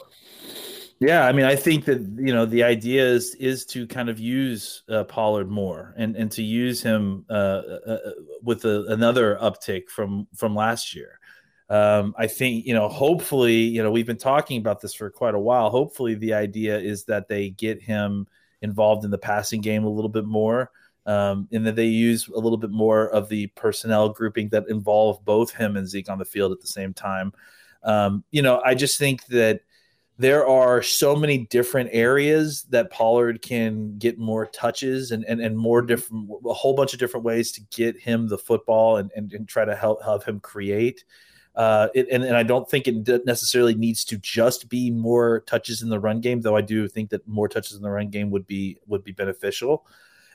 Yeah, 1.00 1.26
I 1.26 1.32
mean, 1.32 1.44
I 1.44 1.56
think 1.56 1.86
that 1.86 2.02
you 2.16 2.32
know 2.32 2.46
the 2.46 2.62
idea 2.62 3.04
is 3.04 3.34
is 3.34 3.66
to 3.66 3.84
kind 3.84 4.08
of 4.08 4.20
use 4.20 4.84
uh, 4.88 5.02
Pollard 5.02 5.50
more 5.50 5.92
and 5.96 6.14
and 6.14 6.30
to 6.30 6.42
use 6.44 6.80
him 6.80 7.24
uh, 7.28 7.32
uh, 7.32 7.80
uh 7.84 8.10
with 8.44 8.64
a, 8.64 8.84
another 8.90 9.36
uptick 9.42 9.88
from 9.88 10.28
from 10.36 10.54
last 10.54 10.94
year. 10.94 11.18
Um, 11.74 12.14
I 12.16 12.28
think 12.28 12.66
you 12.66 12.72
know, 12.72 12.88
hopefully, 12.88 13.56
you 13.56 13.82
know, 13.82 13.90
we've 13.90 14.06
been 14.06 14.16
talking 14.16 14.58
about 14.58 14.80
this 14.80 14.94
for 14.94 15.10
quite 15.10 15.34
a 15.34 15.40
while. 15.40 15.70
Hopefully, 15.70 16.14
the 16.14 16.34
idea 16.34 16.78
is 16.78 17.04
that 17.06 17.26
they 17.26 17.50
get 17.50 17.82
him 17.82 18.28
involved 18.62 19.04
in 19.04 19.10
the 19.10 19.18
passing 19.18 19.60
game 19.60 19.82
a 19.82 19.88
little 19.88 20.08
bit 20.08 20.24
more 20.24 20.70
um, 21.06 21.48
and 21.52 21.66
that 21.66 21.74
they 21.74 21.86
use 21.86 22.28
a 22.28 22.38
little 22.38 22.58
bit 22.58 22.70
more 22.70 23.08
of 23.08 23.28
the 23.28 23.48
personnel 23.48 24.08
grouping 24.08 24.50
that 24.50 24.68
involve 24.68 25.24
both 25.24 25.52
him 25.52 25.76
and 25.76 25.88
Zeke 25.88 26.08
on 26.08 26.18
the 26.18 26.24
field 26.24 26.52
at 26.52 26.60
the 26.60 26.66
same 26.68 26.94
time. 26.94 27.32
Um, 27.82 28.22
you 28.30 28.40
know, 28.40 28.62
I 28.64 28.74
just 28.74 28.96
think 28.96 29.26
that 29.26 29.62
there 30.16 30.46
are 30.46 30.80
so 30.80 31.16
many 31.16 31.38
different 31.38 31.90
areas 31.92 32.62
that 32.70 32.92
Pollard 32.92 33.42
can 33.42 33.98
get 33.98 34.16
more 34.16 34.46
touches 34.46 35.10
and, 35.10 35.24
and, 35.24 35.40
and 35.40 35.58
more 35.58 35.82
different, 35.82 36.30
a 36.46 36.54
whole 36.54 36.74
bunch 36.74 36.92
of 36.92 37.00
different 37.00 37.26
ways 37.26 37.50
to 37.52 37.60
get 37.72 37.98
him 37.98 38.28
the 38.28 38.38
football 38.38 38.96
and, 38.96 39.10
and, 39.16 39.32
and 39.32 39.48
try 39.48 39.64
to 39.64 39.74
help, 39.74 40.02
help 40.04 40.24
him 40.24 40.38
create. 40.38 41.04
Uh, 41.54 41.88
it, 41.94 42.08
and, 42.10 42.24
and 42.24 42.36
I 42.36 42.42
don't 42.42 42.68
think 42.68 42.88
it 42.88 43.26
necessarily 43.26 43.74
needs 43.74 44.04
to 44.06 44.18
just 44.18 44.68
be 44.68 44.90
more 44.90 45.40
touches 45.40 45.82
in 45.82 45.88
the 45.88 46.00
run 46.00 46.20
game, 46.20 46.40
though 46.40 46.56
I 46.56 46.62
do 46.62 46.88
think 46.88 47.10
that 47.10 47.26
more 47.28 47.48
touches 47.48 47.76
in 47.76 47.82
the 47.82 47.90
run 47.90 48.10
game 48.10 48.30
would 48.30 48.46
be 48.46 48.78
would 48.86 49.04
be 49.04 49.12
beneficial. 49.12 49.86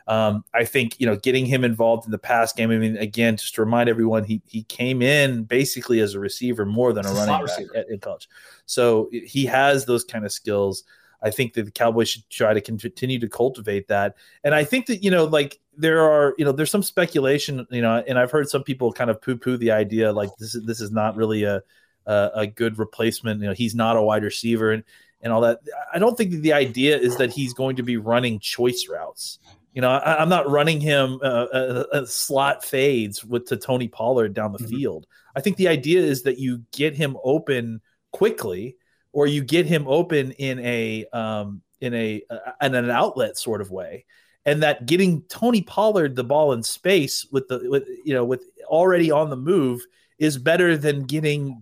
Um, 0.08 0.44
I 0.54 0.66
think 0.66 1.00
you 1.00 1.06
know 1.06 1.18
getting 1.18 1.46
him 1.46 1.64
involved 1.64 2.06
in 2.06 2.12
the 2.12 2.18
pass 2.18 2.54
game. 2.54 2.72
I 2.72 2.78
mean, 2.78 2.98
again, 2.98 3.38
just 3.38 3.54
to 3.56 3.62
remind 3.62 3.90
everyone, 3.90 4.24
he 4.24 4.42
he 4.48 4.64
came 4.64 5.02
in 5.02 5.44
basically 5.44 6.00
as 6.00 6.16
a 6.16 6.20
receiver 6.20 6.66
more 6.66 6.94
than 6.94 7.06
a 7.06 7.12
running 7.12 7.46
back 7.46 7.60
at, 7.76 7.90
in 7.90 8.00
college, 8.00 8.30
so 8.66 9.10
he 9.12 9.46
has 9.46 9.86
those 9.86 10.04
kind 10.04 10.26
of 10.26 10.32
skills. 10.32 10.84
I 11.22 11.32
think 11.32 11.54
that 11.54 11.64
the 11.64 11.72
Cowboys 11.72 12.10
should 12.10 12.30
try 12.30 12.54
to 12.54 12.62
continue 12.62 13.20
to 13.20 13.28
cultivate 13.28 13.88
that, 13.90 14.16
and 14.44 14.56
I 14.56 14.64
think 14.64 14.86
that 14.88 15.04
you 15.04 15.12
know, 15.12 15.26
like 15.26 15.60
there 15.78 16.02
are 16.02 16.34
you 16.38 16.46
know, 16.46 16.52
there's 16.52 16.72
some 16.72 16.84
speculation, 16.84 17.66
you 17.72 17.82
know, 17.82 18.04
and 18.08 18.20
I've 18.20 18.32
heard 18.32 18.50
some 18.50 18.64
people 18.64 18.92
kind 18.92 19.10
of 19.10 19.22
poo 19.22 19.38
poo 19.38 19.58
the 19.58 19.72
idea 19.72 20.12
like 20.12 20.30
this 20.38 20.56
is 20.56 20.66
this 20.66 20.82
is 20.82 20.92
not 20.92 21.16
really 21.16 21.44
a 21.44 21.62
a, 22.06 22.32
a 22.36 22.48
good 22.48 22.78
replacement. 22.78 23.42
You 23.42 23.48
know, 23.48 23.54
he's 23.54 23.76
not 23.76 23.98
a 23.98 24.02
wide 24.02 24.24
receiver 24.24 24.72
and 24.72 24.84
and 25.22 25.34
all 25.34 25.42
that. 25.42 25.60
I 25.94 26.00
don't 26.00 26.18
think 26.18 26.32
that 26.32 26.42
the 26.42 26.54
idea 26.54 26.98
is 26.98 27.18
that 27.18 27.32
he's 27.32 27.54
going 27.54 27.76
to 27.78 27.84
be 27.84 27.98
running 27.98 28.40
choice 28.40 28.88
routes. 28.90 29.40
You 29.74 29.82
know, 29.82 29.92
I, 29.92 30.22
am 30.22 30.30
not 30.30 30.50
running 30.50 30.82
him 30.82 31.20
uh, 31.22 31.46
uh, 31.54 31.84
uh, 31.94 32.06
slot 32.06 32.64
fades 32.64 33.24
with 33.24 33.46
to 33.48 33.58
Tony 33.58 33.88
Pollard 33.88 34.34
down 34.34 34.52
the 34.52 34.58
mm-hmm. 34.58 34.76
field. 34.76 35.08
I 35.36 35.42
think 35.42 35.58
the 35.58 35.68
idea 35.68 36.02
is 36.02 36.24
that 36.24 36.40
you 36.40 36.64
get 36.72 36.96
him 36.96 37.18
open 37.24 37.82
quickly, 38.12 38.78
or 39.12 39.28
you 39.28 39.44
get 39.44 39.66
him 39.66 39.88
open 39.88 40.32
in 40.34 40.60
a 40.60 41.06
um, 41.14 41.62
in 41.82 41.94
a 41.94 42.22
uh, 42.30 42.52
in 42.62 42.76
an 42.76 42.90
outlet 42.90 43.38
sort 43.38 43.62
of 43.62 43.72
way, 43.72 44.06
and 44.46 44.64
that 44.64 44.86
getting 44.86 45.22
Tony 45.24 45.62
Pollard 45.62 46.16
the 46.16 46.24
ball 46.24 46.54
in 46.54 46.64
space 46.64 47.26
with 47.32 47.48
the 47.48 47.68
with 47.70 47.88
you 48.04 48.14
know 48.14 48.26
with 48.26 48.44
already 48.66 49.12
on 49.12 49.30
the 49.30 49.38
move 49.38 49.86
is 50.18 50.38
better 50.38 50.78
than 50.78 51.04
getting 51.04 51.62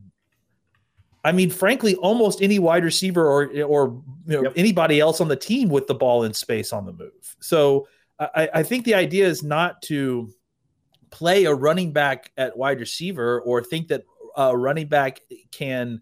I 1.24 1.34
mean, 1.34 1.50
frankly, 1.50 1.96
almost 1.96 2.42
any 2.42 2.58
wide 2.58 2.86
receiver 2.86 3.26
or 3.26 3.44
or 3.64 4.02
you 4.26 4.36
know, 4.36 4.44
yep. 4.44 4.54
anybody 4.56 5.00
else 5.00 5.20
on 5.20 5.28
the 5.28 5.36
team 5.36 5.68
with 5.68 5.88
the 5.88 5.96
ball 5.96 6.24
in 6.24 6.34
space 6.34 6.72
on 6.72 6.86
the 6.86 6.94
move. 6.94 7.36
So 7.42 7.88
I, 8.20 8.50
I 8.54 8.64
think 8.64 8.86
the 8.86 8.96
idea 8.96 9.28
is 9.28 9.44
not 9.44 9.82
to 9.84 10.30
play 11.10 11.46
a 11.46 11.54
running 11.54 11.92
back 11.92 12.32
at 12.38 12.58
wide 12.58 12.80
receiver 12.80 13.42
or 13.42 13.64
think 13.64 13.90
that 13.90 14.06
a 14.36 14.58
running 14.58 14.88
back 14.88 15.22
can, 15.52 16.02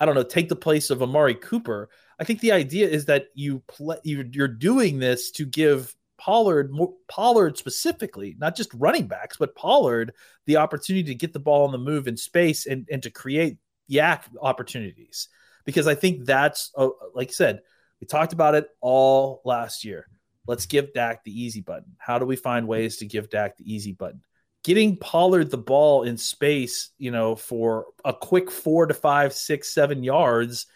I 0.00 0.06
don't 0.06 0.14
know, 0.14 0.22
take 0.22 0.48
the 0.48 0.56
place 0.56 0.88
of 0.88 1.02
Amari 1.02 1.34
Cooper. 1.34 1.90
I 2.18 2.24
think 2.24 2.40
the 2.40 2.52
idea 2.52 2.88
is 2.88 3.04
that 3.04 3.26
you 3.34 3.62
play, 3.68 3.98
you're, 4.02 4.48
doing 4.48 4.98
this 4.98 5.30
to 5.32 5.44
give 5.44 5.94
Pollard, 6.18 6.72
Pollard 7.08 7.58
specifically, 7.58 8.34
not 8.38 8.56
just 8.56 8.72
running 8.74 9.06
backs, 9.06 9.36
but 9.36 9.54
Pollard, 9.54 10.12
the 10.46 10.56
opportunity 10.56 11.04
to 11.04 11.14
get 11.14 11.32
the 11.34 11.38
ball 11.38 11.66
on 11.66 11.72
the 11.72 11.78
move 11.78 12.08
in 12.08 12.16
space 12.16 12.66
and, 12.66 12.88
and 12.90 13.02
to 13.02 13.10
create 13.10 13.58
YAC 13.90 14.22
opportunities. 14.40 15.28
Because 15.66 15.86
I 15.86 15.94
think 15.94 16.24
that's, 16.24 16.72
uh, 16.76 16.88
like 17.14 17.28
I 17.28 17.32
said, 17.32 17.60
we 18.00 18.06
talked 18.06 18.32
about 18.32 18.54
it 18.54 18.68
all 18.80 19.42
last 19.44 19.84
year. 19.84 20.06
Let's 20.46 20.66
give 20.66 20.94
Dak 20.94 21.22
the 21.24 21.38
easy 21.38 21.60
button. 21.60 21.96
How 21.98 22.18
do 22.18 22.24
we 22.24 22.36
find 22.36 22.66
ways 22.66 22.96
to 22.98 23.06
give 23.06 23.28
Dak 23.28 23.58
the 23.58 23.72
easy 23.72 23.92
button? 23.92 24.22
Getting 24.62 24.96
Pollard 24.98 25.50
the 25.50 25.58
ball 25.58 26.02
in 26.02 26.16
space, 26.16 26.90
you 26.98 27.10
know, 27.10 27.34
for 27.34 27.86
a 28.04 28.12
quick 28.12 28.50
four 28.50 28.86
to 28.86 28.94
five, 28.94 29.32
six, 29.32 29.72
seven 29.72 30.02
yards, 30.02 30.66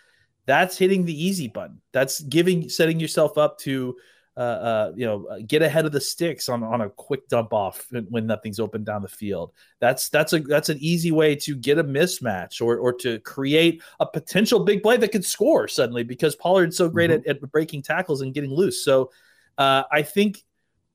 that's 0.46 0.78
hitting 0.78 1.04
the 1.04 1.24
easy 1.24 1.48
button. 1.48 1.80
That's 1.92 2.20
giving, 2.20 2.68
setting 2.68 2.98
yourself 2.98 3.36
up 3.36 3.58
to, 3.60 3.96
uh, 4.36 4.40
uh, 4.40 4.92
you 4.96 5.06
know, 5.06 5.26
uh, 5.26 5.38
get 5.46 5.62
ahead 5.62 5.86
of 5.86 5.92
the 5.92 6.00
sticks 6.00 6.48
on, 6.48 6.64
on 6.64 6.80
a 6.80 6.90
quick 6.90 7.28
dump 7.28 7.52
off 7.52 7.86
when 8.08 8.26
nothing's 8.26 8.58
open 8.58 8.82
down 8.82 9.02
the 9.02 9.08
field. 9.08 9.52
That's 9.80 10.08
that's 10.08 10.32
a 10.32 10.40
that's 10.40 10.70
an 10.70 10.78
easy 10.80 11.12
way 11.12 11.36
to 11.36 11.54
get 11.54 11.78
a 11.78 11.84
mismatch 11.84 12.60
or 12.60 12.76
or 12.78 12.92
to 12.94 13.20
create 13.20 13.80
a 14.00 14.06
potential 14.06 14.64
big 14.64 14.82
play 14.82 14.96
that 14.96 15.12
could 15.12 15.24
score 15.24 15.68
suddenly 15.68 16.02
because 16.02 16.34
Pollard's 16.34 16.76
so 16.76 16.88
great 16.88 17.10
mm-hmm. 17.10 17.30
at, 17.30 17.42
at 17.42 17.52
breaking 17.52 17.82
tackles 17.82 18.22
and 18.22 18.34
getting 18.34 18.50
loose. 18.50 18.84
So 18.84 19.12
uh, 19.56 19.84
I 19.92 20.02
think 20.02 20.42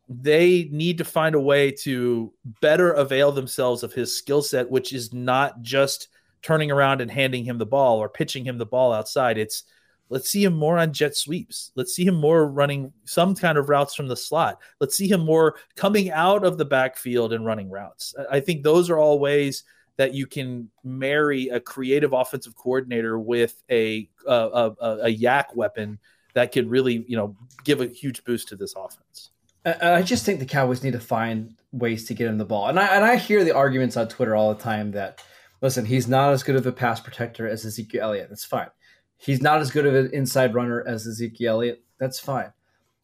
they 0.10 0.68
need 0.72 0.98
to 0.98 1.06
find 1.06 1.36
a 1.36 1.40
way 1.40 1.70
to 1.70 2.34
better 2.62 2.92
avail 2.94 3.32
themselves 3.32 3.84
of 3.84 3.94
his 3.94 4.18
skill 4.18 4.42
set, 4.42 4.70
which 4.70 4.92
is 4.92 5.14
not 5.14 5.62
just 5.62 6.08
turning 6.42 6.72
around 6.72 7.00
and 7.00 7.12
handing 7.12 7.46
him 7.46 7.60
the 7.60 7.66
ball 7.66 8.00
or 8.00 8.10
pitching 8.10 8.44
him 8.44 8.58
the 8.58 8.66
ball 8.66 8.92
outside. 8.92 9.38
It's 9.38 9.66
let's 10.10 10.28
see 10.28 10.44
him 10.44 10.54
more 10.54 10.80
on 10.80 10.94
jet 10.94 11.16
sweeps. 11.16 11.72
Let's 11.76 11.94
see 11.94 12.06
him 12.06 12.16
more 12.16 12.48
running 12.48 12.92
some 13.06 13.36
kind 13.36 13.58
of 13.58 13.70
routes 13.70 13.94
from 13.94 14.08
the 14.08 14.16
slot. 14.16 14.60
Let's 14.80 14.98
see 14.98 15.08
him 15.08 15.22
more 15.22 15.58
coming 15.76 16.10
out 16.10 16.44
of 16.44 16.58
the 16.58 16.66
backfield 16.66 17.32
and 17.32 17.46
running 17.46 17.70
routes. 17.70 18.16
I 18.32 18.40
think 18.40 18.64
those 18.64 18.90
are 18.90 18.98
all 18.98 19.20
ways 19.20 19.64
that 19.98 20.16
you 20.16 20.26
can 20.26 20.72
marry 20.84 21.50
a 21.50 21.60
creative 21.60 22.14
offensive 22.14 22.56
coordinator 22.56 23.20
with 23.20 23.62
a 23.70 24.10
uh, 24.28 24.72
a, 24.82 24.86
a, 24.86 24.98
a 25.04 25.16
YAC 25.16 25.56
weapon 25.56 26.00
that 26.34 26.52
could 26.52 26.68
really, 26.68 27.06
you 27.08 27.18
know, 27.18 27.36
give 27.64 27.82
a 27.82 27.88
huge 27.88 28.24
boost 28.24 28.48
to 28.48 28.56
this 28.56 28.74
offense. 28.76 29.30
I 29.66 30.02
just 30.02 30.26
think 30.26 30.40
the 30.40 30.46
Cowboys 30.46 30.84
need 30.84 30.94
to 30.94 31.00
find 31.00 31.56
ways 31.72 32.06
to 32.06 32.14
get 32.14 32.28
him 32.28 32.38
the 32.38 32.46
ball. 32.46 32.68
And 32.68 32.80
I 32.80 32.88
and 32.96 33.04
I 33.04 33.18
hear 33.18 33.44
the 33.44 33.56
arguments 33.56 33.98
on 33.98 34.08
Twitter 34.08 34.36
all 34.36 34.54
the 34.54 34.62
time 34.62 34.92
that 34.92 35.22
listen, 35.62 35.86
he's 35.86 36.08
not 36.08 36.32
as 36.32 36.44
good 36.44 36.56
of 36.56 36.66
a 36.66 36.72
pass 36.72 37.00
protector 37.00 37.48
as 37.48 37.66
Ezekiel 37.66 38.04
Elliott. 38.04 38.30
That's 38.30 38.46
fine. 38.46 38.70
He's 39.18 39.42
not 39.42 39.60
as 39.60 39.72
good 39.72 39.86
of 39.86 39.96
an 39.96 40.12
inside 40.14 40.54
runner 40.54 40.84
as 40.88 41.06
Ezekiel 41.06 41.56
Elliott. 41.56 41.84
That's 42.00 42.20
fine. 42.20 42.54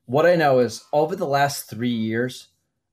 What 0.05 0.25
I 0.25 0.35
know 0.35 0.59
is 0.59 0.85
over 0.93 1.15
the 1.15 1.27
last 1.27 1.69
three 1.69 1.89
years, 1.89 2.49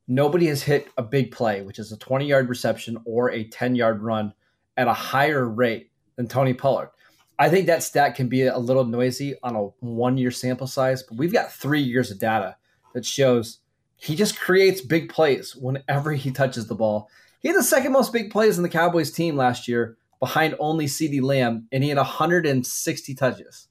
nobody 0.08 0.46
has 0.46 0.62
hit 0.62 0.88
a 0.96 1.02
big 1.02 1.30
play, 1.30 1.62
which 1.62 1.78
is 1.78 1.92
a 1.92 1.98
20 1.98 2.26
yard 2.26 2.48
reception 2.48 2.98
or 3.04 3.30
a 3.30 3.44
10 3.44 3.76
yard 3.76 4.02
run 4.02 4.32
at 4.76 4.88
a 4.88 4.92
higher 4.92 5.48
rate 5.48 5.90
than 6.16 6.26
Tony 6.26 6.54
Pollard. 6.54 6.90
I 7.38 7.48
think 7.48 7.66
that 7.66 7.82
stat 7.82 8.14
can 8.14 8.28
be 8.28 8.42
a 8.42 8.58
little 8.58 8.84
noisy 8.84 9.36
on 9.42 9.56
a 9.56 9.62
one 9.80 10.18
year 10.18 10.30
sample 10.30 10.66
size, 10.66 11.02
but 11.02 11.16
we've 11.16 11.32
got 11.32 11.52
three 11.52 11.80
years 11.80 12.10
of 12.10 12.18
data 12.18 12.56
that 12.94 13.06
shows 13.06 13.58
he 13.96 14.16
just 14.16 14.38
creates 14.38 14.80
big 14.80 15.08
plays 15.08 15.54
whenever 15.54 16.12
he 16.12 16.30
touches 16.30 16.66
the 16.66 16.74
ball. 16.74 17.08
He 17.40 17.48
had 17.48 17.56
the 17.56 17.62
second 17.62 17.92
most 17.92 18.12
big 18.12 18.30
plays 18.30 18.56
in 18.56 18.62
the 18.62 18.68
Cowboys 18.68 19.10
team 19.10 19.36
last 19.36 19.68
year, 19.68 19.96
behind 20.18 20.56
only 20.58 20.86
CeeDee 20.86 21.22
Lamb, 21.22 21.68
and 21.72 21.82
he 21.82 21.88
had 21.88 21.98
160 21.98 23.14
touches. 23.14 23.68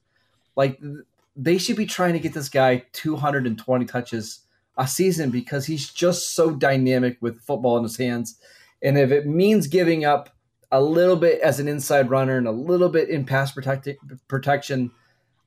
Like 0.56 0.80
they 1.36 1.58
should 1.58 1.76
be 1.76 1.86
trying 1.86 2.12
to 2.12 2.18
get 2.18 2.34
this 2.34 2.48
guy 2.48 2.84
220 2.92 3.84
touches 3.86 4.40
a 4.76 4.86
season 4.86 5.30
because 5.30 5.66
he's 5.66 5.90
just 5.90 6.34
so 6.34 6.50
dynamic 6.50 7.18
with 7.20 7.40
football 7.40 7.76
in 7.76 7.82
his 7.82 7.96
hands. 7.96 8.38
And 8.82 8.98
if 8.98 9.10
it 9.10 9.26
means 9.26 9.66
giving 9.66 10.04
up 10.04 10.30
a 10.70 10.80
little 10.80 11.16
bit 11.16 11.40
as 11.40 11.60
an 11.60 11.68
inside 11.68 12.10
runner 12.10 12.38
and 12.38 12.48
a 12.48 12.52
little 12.52 12.88
bit 12.88 13.10
in 13.10 13.24
pass 13.24 13.52
protect- 13.52 13.88
protection, 14.28 14.90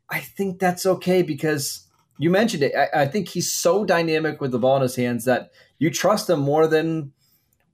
I 0.09 0.19
think 0.19 0.59
that's 0.59 0.85
okay 0.85 1.23
because 1.23 1.84
you 2.17 2.29
mentioned 2.29 2.63
it. 2.63 2.73
I, 2.75 3.01
I, 3.01 3.07
think 3.07 3.27
he's 3.29 3.51
so 3.51 3.85
dynamic 3.85 4.41
with 4.41 4.51
the 4.51 4.59
ball 4.59 4.77
in 4.77 4.81
his 4.81 4.95
hands 4.95 5.25
that 5.25 5.51
you 5.79 5.89
trust 5.89 6.29
him 6.29 6.39
more 6.39 6.67
than 6.67 7.11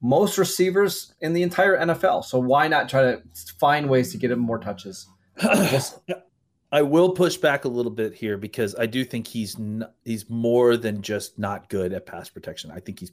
most 0.01 0.37
receivers 0.37 1.13
in 1.21 1.33
the 1.33 1.43
entire 1.43 1.77
NFL. 1.77 2.25
So 2.25 2.39
why 2.39 2.67
not 2.67 2.89
try 2.89 3.03
to 3.03 3.21
find 3.59 3.89
ways 3.89 4.11
to 4.11 4.17
get 4.17 4.31
him 4.31 4.39
more 4.39 4.57
touches? 4.59 5.07
I 6.73 6.81
will 6.81 7.11
push 7.11 7.37
back 7.37 7.65
a 7.65 7.67
little 7.67 7.91
bit 7.91 8.13
here 8.13 8.37
because 8.37 8.75
I 8.75 8.85
do 8.85 9.03
think 9.03 9.27
he's 9.27 9.57
he's 10.05 10.29
more 10.29 10.77
than 10.77 11.01
just 11.01 11.37
not 11.37 11.69
good 11.69 11.93
at 11.93 12.05
pass 12.05 12.29
protection. 12.29 12.71
I 12.71 12.79
think 12.79 12.99
he's 12.99 13.11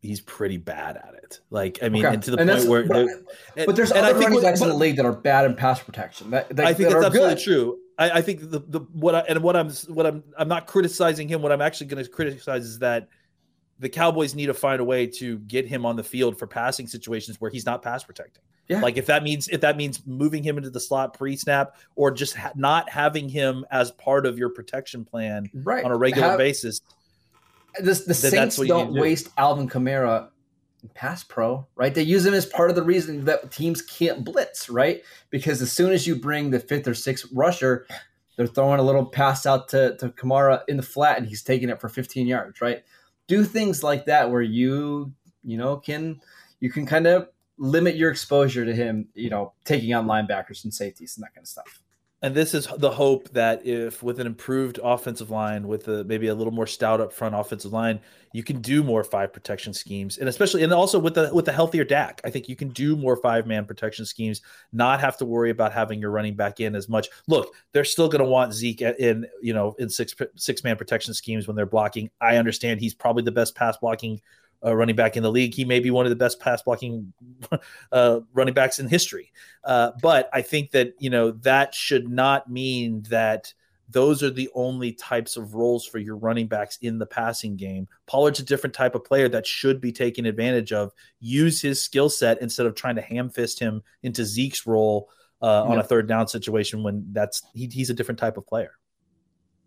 he's 0.00 0.20
pretty 0.20 0.56
bad 0.56 0.96
at 0.96 1.14
it. 1.14 1.40
Like 1.50 1.78
I 1.82 1.88
mean, 1.88 2.04
okay. 2.04 2.14
and 2.14 2.22
to 2.24 2.32
the 2.32 2.38
and 2.38 2.50
point 2.50 2.68
where, 2.68 2.86
but, 2.86 3.66
but 3.66 3.76
there's 3.76 3.92
other 3.92 4.18
running 4.18 4.42
backs 4.42 4.60
in 4.60 4.68
the 4.68 4.74
league 4.74 4.96
that 4.96 5.06
are 5.06 5.12
bad 5.12 5.46
in 5.46 5.54
pass 5.54 5.80
protection. 5.80 6.30
That, 6.30 6.54
that 6.56 6.66
I 6.66 6.74
think 6.74 6.88
that 6.88 6.96
that's 6.96 7.06
absolutely 7.06 7.34
good. 7.36 7.44
true. 7.44 7.78
I, 8.02 8.18
I, 8.18 8.22
think 8.22 8.40
the 8.50 8.58
the 8.60 8.80
what 8.92 9.14
I, 9.14 9.20
and 9.20 9.42
what 9.42 9.56
I'm 9.56 9.70
what 9.70 10.06
I'm 10.06 10.24
I'm 10.36 10.48
not 10.48 10.66
criticizing 10.66 11.28
him. 11.28 11.42
What 11.42 11.52
I'm 11.52 11.62
actually 11.62 11.86
going 11.86 12.04
to 12.04 12.10
criticize 12.10 12.64
is 12.64 12.78
that 12.80 13.08
the 13.78 13.88
Cowboys 13.88 14.34
need 14.34 14.46
to 14.46 14.54
find 14.54 14.80
a 14.80 14.84
way 14.84 15.06
to 15.06 15.38
get 15.40 15.66
him 15.66 15.86
on 15.86 15.96
the 15.96 16.02
field 16.02 16.38
for 16.38 16.46
passing 16.46 16.86
situations 16.86 17.40
where 17.40 17.50
he's 17.50 17.66
not 17.66 17.82
pass 17.82 18.04
protecting. 18.04 18.42
Yeah. 18.68 18.80
Like 18.80 18.96
if 18.96 19.06
that 19.06 19.22
means 19.22 19.48
if 19.48 19.60
that 19.60 19.76
means 19.76 20.02
moving 20.06 20.42
him 20.42 20.56
into 20.56 20.70
the 20.70 20.80
slot 20.80 21.14
pre-snap 21.14 21.76
or 21.96 22.10
just 22.10 22.34
ha- 22.34 22.52
not 22.54 22.88
having 22.88 23.28
him 23.28 23.64
as 23.70 23.90
part 23.92 24.24
of 24.26 24.38
your 24.38 24.50
protection 24.50 25.04
plan 25.04 25.50
right. 25.54 25.84
on 25.84 25.90
a 25.90 25.96
regular 25.96 26.30
Have, 26.30 26.38
basis. 26.38 26.80
This, 27.78 28.04
the 28.04 28.14
Saints 28.14 28.56
don't 28.56 28.94
do. 28.94 29.00
waste 29.00 29.30
Alvin 29.36 29.68
Kamara 29.68 30.28
pass 30.88 31.22
pro, 31.22 31.66
right? 31.76 31.94
They 31.94 32.02
use 32.02 32.26
him 32.26 32.34
as 32.34 32.46
part 32.46 32.70
of 32.70 32.76
the 32.76 32.82
reason 32.82 33.24
that 33.24 33.50
teams 33.50 33.82
can't 33.82 34.24
blitz, 34.24 34.68
right? 34.68 35.02
Because 35.30 35.62
as 35.62 35.72
soon 35.72 35.92
as 35.92 36.06
you 36.06 36.16
bring 36.16 36.50
the 36.50 36.60
fifth 36.60 36.88
or 36.88 36.94
sixth 36.94 37.26
rusher, 37.32 37.86
they're 38.36 38.46
throwing 38.46 38.80
a 38.80 38.84
little 38.84 39.06
pass 39.06 39.46
out 39.46 39.68
to, 39.68 39.96
to 39.98 40.08
Kamara 40.10 40.62
in 40.68 40.76
the 40.76 40.82
flat 40.82 41.18
and 41.18 41.26
he's 41.26 41.42
taking 41.42 41.68
it 41.68 41.80
for 41.80 41.88
15 41.88 42.26
yards, 42.26 42.60
right? 42.60 42.82
Do 43.28 43.44
things 43.44 43.82
like 43.82 44.06
that 44.06 44.30
where 44.30 44.42
you, 44.42 45.12
you 45.44 45.56
know, 45.56 45.76
can 45.76 46.20
you 46.60 46.70
can 46.70 46.86
kind 46.86 47.06
of 47.06 47.28
limit 47.58 47.96
your 47.96 48.10
exposure 48.10 48.64
to 48.64 48.74
him, 48.74 49.08
you 49.14 49.30
know, 49.30 49.52
taking 49.64 49.94
on 49.94 50.06
linebackers 50.06 50.64
and 50.64 50.72
safeties 50.72 51.16
and 51.16 51.24
that 51.24 51.34
kind 51.34 51.44
of 51.44 51.48
stuff. 51.48 51.82
And 52.24 52.36
this 52.36 52.54
is 52.54 52.68
the 52.78 52.92
hope 52.92 53.28
that 53.30 53.66
if 53.66 54.00
with 54.00 54.20
an 54.20 54.28
improved 54.28 54.78
offensive 54.82 55.30
line, 55.30 55.66
with 55.66 55.88
a, 55.88 56.04
maybe 56.04 56.28
a 56.28 56.34
little 56.34 56.52
more 56.52 56.68
stout 56.68 57.00
up 57.00 57.12
front 57.12 57.34
offensive 57.34 57.72
line, 57.72 57.98
you 58.32 58.44
can 58.44 58.60
do 58.60 58.84
more 58.84 59.02
five 59.02 59.32
protection 59.32 59.74
schemes, 59.74 60.18
and 60.18 60.28
especially 60.28 60.62
and 60.62 60.72
also 60.72 61.00
with 61.00 61.14
the 61.14 61.34
with 61.34 61.46
the 61.46 61.52
healthier 61.52 61.82
Dak, 61.82 62.20
I 62.24 62.30
think 62.30 62.48
you 62.48 62.54
can 62.54 62.68
do 62.68 62.96
more 62.96 63.16
five 63.16 63.44
man 63.44 63.64
protection 63.64 64.06
schemes, 64.06 64.40
not 64.72 65.00
have 65.00 65.16
to 65.16 65.24
worry 65.24 65.50
about 65.50 65.72
having 65.72 66.00
your 66.00 66.12
running 66.12 66.36
back 66.36 66.60
in 66.60 66.76
as 66.76 66.88
much. 66.88 67.08
Look, 67.26 67.56
they're 67.72 67.84
still 67.84 68.08
going 68.08 68.22
to 68.22 68.30
want 68.30 68.54
Zeke 68.54 68.82
in 68.82 69.26
you 69.42 69.52
know 69.52 69.74
in 69.80 69.90
six 69.90 70.14
six 70.36 70.62
man 70.62 70.76
protection 70.76 71.14
schemes 71.14 71.48
when 71.48 71.56
they're 71.56 71.66
blocking. 71.66 72.08
I 72.20 72.36
understand 72.36 72.80
he's 72.80 72.94
probably 72.94 73.24
the 73.24 73.32
best 73.32 73.56
pass 73.56 73.76
blocking 73.78 74.20
uh, 74.64 74.74
running 74.74 74.96
back 74.96 75.16
in 75.16 75.22
the 75.22 75.30
league. 75.30 75.54
He 75.54 75.64
may 75.64 75.80
be 75.80 75.90
one 75.90 76.06
of 76.06 76.10
the 76.10 76.16
best 76.16 76.40
pass 76.40 76.62
blocking 76.62 77.12
uh, 77.92 78.20
running 78.32 78.54
backs 78.54 78.78
in 78.78 78.88
history. 78.88 79.32
Uh, 79.64 79.92
but 80.00 80.28
I 80.32 80.42
think 80.42 80.70
that 80.72 80.94
you 80.98 81.10
know 81.10 81.32
that 81.42 81.74
should 81.74 82.08
not 82.08 82.50
mean 82.50 83.02
that 83.08 83.52
those 83.92 84.22
are 84.22 84.30
the 84.30 84.48
only 84.54 84.92
types 84.92 85.36
of 85.36 85.54
roles 85.54 85.86
for 85.86 85.98
your 85.98 86.16
running 86.16 86.46
backs 86.46 86.78
in 86.80 86.98
the 86.98 87.06
passing 87.06 87.56
game. 87.56 87.86
Pollard's 88.06 88.40
a 88.40 88.44
different 88.44 88.74
type 88.74 88.94
of 88.94 89.04
player 89.04 89.28
that 89.28 89.46
should 89.46 89.80
be 89.80 89.92
taken 89.92 90.24
advantage 90.24 90.72
of. 90.72 90.92
Use 91.20 91.60
his 91.60 91.82
skill 91.82 92.08
set 92.08 92.40
instead 92.40 92.66
of 92.66 92.74
trying 92.74 92.96
to 92.96 93.02
ham 93.02 93.28
fist 93.28 93.58
him 93.58 93.82
into 94.02 94.24
Zeke's 94.24 94.66
role 94.66 95.10
uh, 95.42 95.64
on 95.64 95.78
a 95.78 95.82
third 95.82 96.08
down 96.08 96.28
situation 96.28 96.82
when 96.82 97.04
that's 97.12 97.42
he, 97.52 97.66
he's 97.66 97.90
a 97.90 97.94
different 97.94 98.18
type 98.18 98.36
of 98.36 98.46
player. 98.46 98.72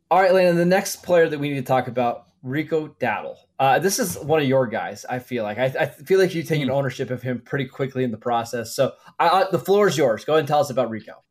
All 0.10 0.22
right, 0.22 0.34
Landon. 0.34 0.56
The 0.56 0.66
next 0.66 1.04
player 1.04 1.28
that 1.30 1.40
we 1.40 1.50
need 1.50 1.56
to 1.56 1.62
talk 1.62 1.88
about 1.88 2.28
Rico 2.46 2.90
Dowdle. 3.00 3.38
Uh, 3.58 3.80
this 3.80 3.98
is 3.98 4.20
one 4.20 4.40
of 4.40 4.48
your 4.48 4.68
guys. 4.68 5.04
I 5.10 5.18
feel 5.18 5.44
like 5.44 5.58
I, 5.58 5.66
I 5.66 5.86
feel 5.88 6.20
like 6.20 6.36
you've 6.36 6.48
taken 6.48 6.68
mm. 6.68 6.72
ownership 6.72 7.10
of 7.10 7.22
him 7.22 7.42
pretty 7.42 7.66
quickly 7.66 8.04
in 8.04 8.12
the 8.12 8.18
process. 8.18 8.76
So 8.76 8.94
I, 9.20 9.30
I, 9.30 9.46
the 9.52 9.58
floor 9.58 9.88
is 9.88 9.98
yours. 9.98 10.24
Go 10.24 10.34
ahead 10.34 10.42
and 10.42 10.48
tell 10.48 10.60
us 10.60 10.70
about 10.70 10.92
Rico. 10.92 11.24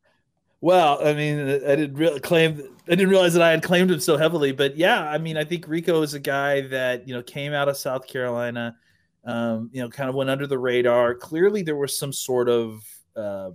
Well, 0.59 0.99
I 1.01 1.13
mean, 1.13 1.39
I 1.39 1.75
didn't 1.75 1.95
really 1.95 2.19
claim. 2.19 2.61
I 2.87 2.91
didn't 2.91 3.09
realize 3.09 3.33
that 3.33 3.41
I 3.41 3.51
had 3.51 3.63
claimed 3.63 3.91
him 3.91 3.99
so 3.99 4.17
heavily, 4.17 4.51
but 4.51 4.75
yeah, 4.75 5.09
I 5.09 5.17
mean, 5.17 5.37
I 5.37 5.45
think 5.45 5.67
Rico 5.67 6.01
is 6.01 6.13
a 6.13 6.19
guy 6.19 6.61
that 6.67 7.07
you 7.07 7.13
know 7.13 7.23
came 7.23 7.53
out 7.53 7.69
of 7.69 7.77
South 7.77 8.07
Carolina. 8.07 8.75
Um, 9.23 9.69
you 9.71 9.81
know, 9.81 9.89
kind 9.89 10.09
of 10.09 10.15
went 10.15 10.29
under 10.29 10.47
the 10.47 10.59
radar. 10.59 11.15
Clearly, 11.15 11.61
there 11.61 11.77
was 11.77 11.97
some 11.97 12.11
sort 12.11 12.49
of 12.49 12.83
uh, 13.15 13.51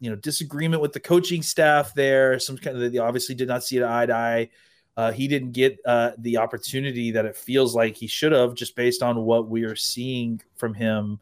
you 0.00 0.10
know 0.10 0.16
disagreement 0.16 0.80
with 0.80 0.92
the 0.92 1.00
coaching 1.00 1.42
staff 1.42 1.92
there. 1.94 2.38
Some 2.38 2.56
kind 2.56 2.80
of 2.80 2.92
they 2.92 2.98
obviously 2.98 3.34
did 3.34 3.48
not 3.48 3.62
see 3.62 3.76
it 3.76 3.82
eye 3.82 4.06
to 4.06 4.14
eye. 4.14 4.50
Uh, 4.96 5.10
he 5.10 5.26
didn't 5.26 5.52
get 5.52 5.78
uh, 5.86 6.12
the 6.18 6.36
opportunity 6.36 7.10
that 7.12 7.24
it 7.24 7.36
feels 7.36 7.74
like 7.74 7.96
he 7.96 8.06
should 8.06 8.32
have, 8.32 8.54
just 8.54 8.76
based 8.76 9.02
on 9.02 9.22
what 9.22 9.48
we 9.48 9.64
are 9.64 9.76
seeing 9.76 10.40
from 10.56 10.74
him 10.74 11.18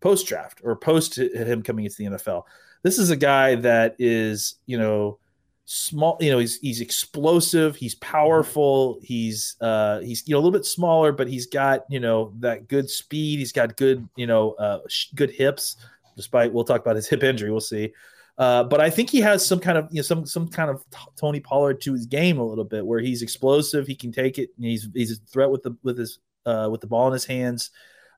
post 0.00 0.26
draft 0.26 0.60
or 0.62 0.76
post 0.76 1.18
him 1.18 1.62
coming 1.62 1.86
into 1.86 1.96
the 1.96 2.04
NFL. 2.04 2.42
This 2.82 2.98
is 2.98 3.08
a 3.08 3.16
guy 3.16 3.54
that 3.56 3.96
is, 3.98 4.56
you 4.66 4.76
know, 4.76 5.18
small. 5.64 6.18
You 6.20 6.32
know, 6.32 6.38
he's 6.38 6.58
he's 6.60 6.82
explosive. 6.82 7.76
He's 7.76 7.94
powerful. 7.96 9.00
He's 9.02 9.56
uh, 9.60 10.00
he's 10.00 10.26
you 10.28 10.32
know 10.32 10.38
a 10.38 10.42
little 10.42 10.52
bit 10.52 10.66
smaller, 10.66 11.12
but 11.12 11.28
he's 11.28 11.46
got 11.46 11.84
you 11.88 12.00
know 12.00 12.32
that 12.40 12.68
good 12.68 12.90
speed. 12.90 13.38
He's 13.38 13.52
got 13.52 13.76
good 13.76 14.06
you 14.16 14.26
know 14.26 14.52
uh, 14.52 14.80
good 15.14 15.30
hips. 15.30 15.76
Despite 16.16 16.52
we'll 16.52 16.64
talk 16.64 16.82
about 16.82 16.96
his 16.96 17.08
hip 17.08 17.22
injury, 17.22 17.50
we'll 17.50 17.60
see. 17.60 17.92
Uh, 18.36 18.64
but 18.64 18.80
I 18.80 18.90
think 18.90 19.10
he 19.10 19.20
has 19.20 19.46
some 19.46 19.60
kind 19.60 19.78
of 19.78 19.88
you 19.90 19.96
know 19.96 20.02
some 20.02 20.26
some 20.26 20.48
kind 20.48 20.70
of 20.70 20.84
Tony 21.16 21.40
Pollard 21.40 21.80
to 21.82 21.92
his 21.92 22.06
game 22.06 22.38
a 22.38 22.44
little 22.44 22.64
bit, 22.64 22.84
where 22.84 23.00
he's 23.00 23.22
explosive, 23.22 23.86
he 23.86 23.94
can 23.94 24.10
take 24.10 24.38
it, 24.38 24.50
he's 24.58 24.88
he's 24.92 25.12
a 25.12 25.16
threat 25.30 25.50
with 25.50 25.62
the 25.62 25.76
with 25.82 25.98
his 25.98 26.18
uh, 26.44 26.68
with 26.70 26.80
the 26.80 26.86
ball 26.86 27.06
in 27.06 27.12
his 27.12 27.24
hands. 27.24 27.70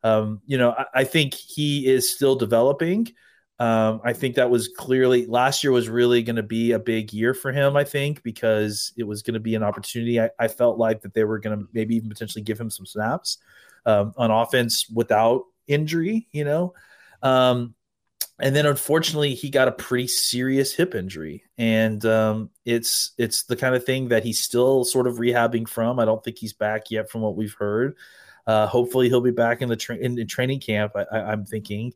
Um, 0.03 0.41
you 0.47 0.57
know, 0.57 0.71
I, 0.71 0.85
I, 0.95 1.05
think 1.05 1.35
he 1.35 1.87
is 1.87 2.15
still 2.15 2.37
developing. 2.37 3.09
Um, 3.59 4.01
I 4.05 4.13
think 4.13 4.37
that 4.37 4.51
was 4.51 4.69
clearly 4.69 5.27
last 5.27 5.65
year 5.65 5.73
was 5.73 5.89
really 5.89 6.23
going 6.23 6.37
to 6.37 6.43
be 6.43 6.73
a 6.73 6.79
big 6.79 7.13
year 7.13 7.35
for 7.35 7.51
him. 7.51 7.77
I 7.77 7.85
think 7.85 8.23
because 8.23 8.93
it 8.97 9.05
was 9.05 9.23
going 9.23 9.35
to 9.35 9.41
be 9.41 9.55
an 9.55 9.63
opportunity. 9.63 10.21
I, 10.21 10.31
I, 10.39 10.49
felt 10.49 10.79
like 10.79 11.01
that 11.01 11.15
they 11.15 11.25
were 11.25 11.39
going 11.39 11.59
to 11.59 11.67
maybe 11.73 11.97
even 11.97 12.09
potentially 12.09 12.43
give 12.43 12.61
him 12.61 12.71
some 12.71 12.87
snaps 12.87 13.39
um, 13.87 14.13
on 14.17 14.31
offense 14.31 14.89
without 14.89 15.45
injury. 15.67 16.29
You 16.33 16.45
know. 16.45 16.75
And 18.39 18.55
then 18.55 18.67
unfortunately 18.67 19.35
he 19.35 19.49
got 19.49 19.69
a 19.69 19.73
pretty 19.73 20.09
serious 20.09 20.75
hip 20.75 20.95
injury. 20.95 21.45
And 21.57 22.05
um, 22.05 22.51
it's 22.65 23.13
it's 23.17 23.45
the 23.45 23.57
kind 23.57 23.75
of 23.75 23.85
thing 23.85 24.09
that 24.09 24.25
he's 24.25 24.41
still 24.41 24.85
sort 24.85 25.07
of 25.07 25.17
rehabbing 25.17 25.69
from. 25.69 25.99
I 25.99 26.05
don't 26.05 26.23
think 26.23 26.39
he's 26.39 26.53
back 26.53 26.91
yet 26.91 27.11
from 27.11 27.23
what 27.23 27.37
we've 27.37 27.55
heard. 27.55 27.97
Uh, 28.47 28.67
hopefully 28.67 29.09
he'll 29.09 29.21
be 29.21 29.31
back 29.31 29.63
in 29.63 29.69
the 29.69 29.77
tra- 29.77 29.97
in, 29.97 30.19
in 30.19 30.27
training 30.27 30.61
camp 30.61 30.93
I, 30.95 31.33
am 31.33 31.47
thinking. 31.47 31.95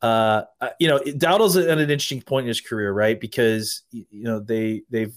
Uh, 0.00 0.42
you 0.78 0.86
know 0.86 0.98
Dowdle's 0.98 1.56
at 1.56 1.78
an 1.78 1.90
interesting 1.90 2.20
point 2.20 2.44
in 2.44 2.48
his 2.48 2.60
career 2.60 2.92
right? 2.92 3.18
Because 3.18 3.82
you 3.90 4.24
know 4.24 4.38
they 4.38 4.82
they've 4.90 5.14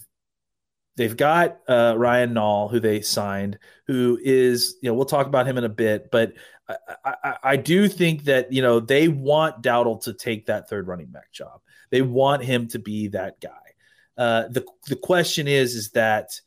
they've 0.98 1.16
got 1.16 1.60
uh, 1.68 1.94
Ryan 1.96 2.34
Nall, 2.34 2.70
who 2.70 2.80
they 2.80 3.00
signed, 3.00 3.58
who 3.86 4.18
is, 4.22 4.76
you 4.82 4.90
know, 4.90 4.94
we'll 4.94 5.06
talk 5.06 5.26
about 5.26 5.46
him 5.46 5.56
in 5.56 5.64
a 5.64 5.68
bit, 5.70 6.10
but 6.10 6.32
I, 6.68 7.14
I, 7.24 7.36
I, 7.42 7.56
do 7.56 7.88
think 7.88 8.24
that, 8.24 8.52
you 8.52 8.62
know, 8.62 8.80
they 8.80 9.08
want 9.08 9.62
Dowdle 9.62 10.02
to 10.04 10.12
take 10.12 10.46
that 10.46 10.68
third 10.68 10.86
running 10.86 11.06
back 11.06 11.32
job. 11.32 11.60
They 11.90 12.02
want 12.02 12.44
him 12.44 12.68
to 12.68 12.78
be 12.78 13.08
that 13.08 13.40
guy. 13.40 13.50
Uh, 14.16 14.48
the, 14.48 14.66
the 14.88 14.96
question 14.96 15.48
is, 15.48 15.74
is 15.74 15.90
that 15.90 16.40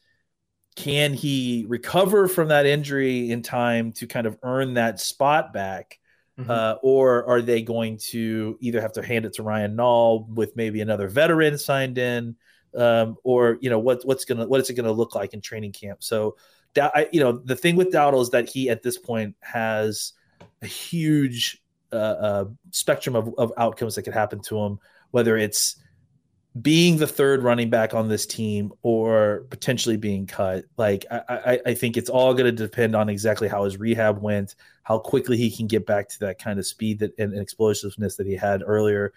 can 0.75 1.13
he 1.13 1.65
recover 1.67 2.27
from 2.27 2.49
that 2.49 2.65
injury 2.65 3.31
in 3.31 3.41
time 3.41 3.93
to 3.93 4.07
kind 4.07 4.27
of 4.27 4.37
earn 4.43 4.75
that 4.75 4.99
spot 4.99 5.53
back? 5.53 5.99
Mm-hmm. 6.39 6.49
Uh, 6.49 6.75
or 6.81 7.25
are 7.25 7.41
they 7.41 7.61
going 7.61 7.97
to 8.09 8.57
either 8.61 8.79
have 8.79 8.93
to 8.93 9.03
hand 9.03 9.25
it 9.25 9.33
to 9.33 9.43
Ryan 9.43 9.75
Nall 9.75 10.27
with 10.29 10.55
maybe 10.55 10.81
another 10.81 11.07
veteran 11.07 11.57
signed 11.57 11.97
in? 11.97 12.35
um, 12.75 13.17
or 13.23 13.57
you 13.61 13.69
know 13.69 13.79
what 13.79 14.01
what's 14.05 14.25
gonna 14.25 14.47
what 14.47 14.61
is 14.61 14.69
it 14.69 14.73
gonna 14.75 14.91
look 14.91 15.15
like 15.15 15.33
in 15.33 15.41
training 15.41 15.73
camp. 15.73 16.03
So, 16.03 16.37
I, 16.79 17.07
you 17.11 17.19
know, 17.19 17.33
the 17.33 17.55
thing 17.55 17.75
with 17.75 17.91
Dowdle 17.91 18.21
is 18.21 18.29
that 18.29 18.49
he 18.49 18.69
at 18.69 18.83
this 18.83 18.97
point 18.97 19.35
has 19.41 20.13
a 20.61 20.67
huge 20.67 21.61
uh, 21.91 21.95
uh, 21.95 22.45
spectrum 22.71 23.15
of, 23.15 23.33
of 23.37 23.51
outcomes 23.57 23.95
that 23.95 24.03
could 24.03 24.13
happen 24.13 24.39
to 24.41 24.57
him, 24.57 24.79
whether 25.11 25.37
it's 25.37 25.75
being 26.61 26.97
the 26.97 27.07
third 27.07 27.43
running 27.43 27.69
back 27.69 27.93
on 27.93 28.09
this 28.09 28.25
team 28.25 28.73
or 28.81 29.45
potentially 29.49 29.97
being 29.97 30.27
cut. 30.27 30.65
Like 30.77 31.05
I, 31.09 31.21
I, 31.29 31.59
I 31.67 31.73
think 31.73 31.97
it's 31.97 32.09
all 32.09 32.33
going 32.33 32.45
to 32.45 32.51
depend 32.51 32.95
on 32.95 33.09
exactly 33.09 33.47
how 33.47 33.63
his 33.63 33.77
rehab 33.77 34.21
went, 34.21 34.55
how 34.83 34.99
quickly 34.99 35.37
he 35.37 35.49
can 35.49 35.67
get 35.67 35.85
back 35.85 36.09
to 36.09 36.19
that 36.19 36.39
kind 36.39 36.59
of 36.59 36.65
speed 36.65 36.99
that 36.99 37.17
and, 37.17 37.33
and 37.33 37.41
explosiveness 37.41 38.17
that 38.17 38.27
he 38.27 38.35
had 38.35 38.63
earlier 38.65 39.13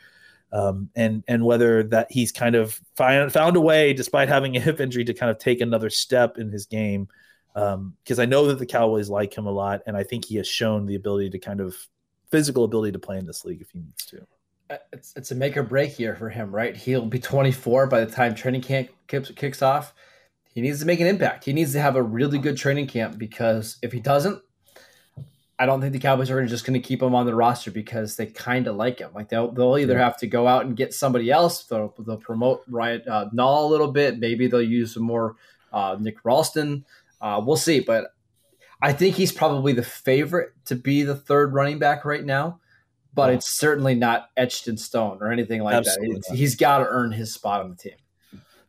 um, 0.55 0.89
and 0.95 1.25
and 1.27 1.45
whether 1.45 1.83
that 1.83 2.11
he's 2.11 2.31
kind 2.31 2.55
of 2.55 2.81
find, 2.95 3.31
found 3.33 3.57
a 3.57 3.61
way, 3.61 3.93
despite 3.93 4.29
having 4.29 4.57
a 4.57 4.61
hip 4.61 4.81
injury, 4.81 5.05
to 5.05 5.13
kind 5.13 5.31
of 5.31 5.39
take 5.39 5.61
another 5.61 5.91
step 5.91 6.39
in 6.39 6.49
his 6.51 6.65
game. 6.65 7.09
Because 7.55 8.19
um, 8.19 8.21
I 8.21 8.27
know 8.27 8.47
that 8.47 8.59
the 8.59 8.67
Cowboys 8.67 9.09
like 9.09 9.37
him 9.37 9.47
a 9.47 9.51
lot, 9.51 9.83
and 9.87 9.97
I 9.97 10.03
think 10.03 10.25
he 10.25 10.37
has 10.37 10.49
shown 10.49 10.87
the 10.87 10.97
ability 10.97 11.31
to 11.31 11.39
kind 11.39 11.61
of 11.61 11.77
physical 12.31 12.65
ability 12.65 12.93
to 12.93 12.99
play 12.99 13.17
in 13.17 13.27
this 13.27 13.45
league 13.45 13.61
if 13.61 13.71
he 13.71 13.79
needs 13.79 14.05
to. 14.07 14.27
Uh, 14.71 14.77
it's 14.93 15.13
it's 15.15 15.31
a 15.31 15.35
make 15.35 15.57
or 15.57 15.63
break 15.63 15.99
year 15.99 16.17
for 16.17 16.29
him, 16.29 16.53
right? 16.55 16.77
He'll 16.77 17.07
be 17.07 17.21
24 17.21 17.87
by 17.87 18.05
the 18.05 18.11
time 18.11 18.35
training 18.35 18.63
camp 18.63 18.89
kicks, 19.07 19.31
kicks 19.31 19.63
off. 19.63 19.95
He 20.53 20.61
needs 20.61 20.81
to 20.81 20.87
make 20.87 21.01
an 21.01 21.07
impact. 21.07 21.45
He 21.45 21.53
needs 21.53 21.73
to 21.73 21.81
have 21.81 21.97
a 21.97 22.03
really 22.03 22.39
good 22.39 22.57
training 22.57 22.87
camp 22.87 23.19
because 23.19 23.77
if 23.83 23.93
he 23.93 24.01
doesn't, 24.01 24.41
I 25.59 25.67
don't 25.67 25.81
think 25.81 25.93
the 25.93 25.99
Cowboys 25.99 26.31
are 26.31 26.45
just 26.47 26.65
going 26.65 26.81
to 26.81 26.87
keep 26.87 27.03
him 27.03 27.15
on 27.15 27.27
the 27.27 27.35
roster 27.35 27.71
because 27.71 28.17
they 28.17 28.27
kind 28.27 28.67
of 28.67 28.77
like 28.77 28.99
him. 28.99 29.11
Like 29.15 29.29
they'll 29.29 29.53
they'll 29.53 29.79
either 29.79 29.99
have 29.99 30.17
to 30.19 30.27
go 30.27 30.49
out 30.49 30.65
and 30.65 30.77
get 30.77 30.93
somebody 30.93 31.31
else. 31.31 31.65
They'll, 31.65 31.95
they'll 31.99 32.17
promote 32.17 32.63
Ryan 32.69 33.03
uh, 33.09 33.27
Nall 33.35 33.65
a 33.65 33.67
little 33.67 33.93
bit. 33.93 34.19
Maybe 34.19 34.49
they'll 34.49 34.63
use 34.63 34.95
some 34.95 35.05
more 35.05 35.37
uh, 35.73 35.97
Nick 36.01 36.25
Ralston. 36.25 36.85
Uh, 37.25 37.41
we'll 37.45 37.57
see. 37.57 37.81
But 37.81 38.07
I 38.83 38.93
think 38.93 39.17
he's 39.17 39.33
probably 39.33 39.73
the 39.73 39.83
favorite 39.83 40.51
to 40.67 40.77
be 40.77 41.03
the 41.03 41.17
third 41.17 41.55
running 41.55 41.79
back 41.79 42.05
right 42.05 42.25
now. 42.25 42.61
But 43.15 43.31
it's 43.33 43.49
certainly 43.59 43.95
not 43.95 44.29
etched 44.37 44.69
in 44.69 44.77
stone 44.77 45.19
or 45.21 45.33
anything 45.33 45.63
like 45.63 45.75
Absolutely 45.75 46.21
that. 46.29 46.37
he's 46.37 46.57
got 46.57 46.79
to 46.79 46.87
earn 46.87 47.13
his 47.13 47.33
spot 47.33 47.63
on 47.63 47.71
the 47.71 47.77
team. 47.77 47.95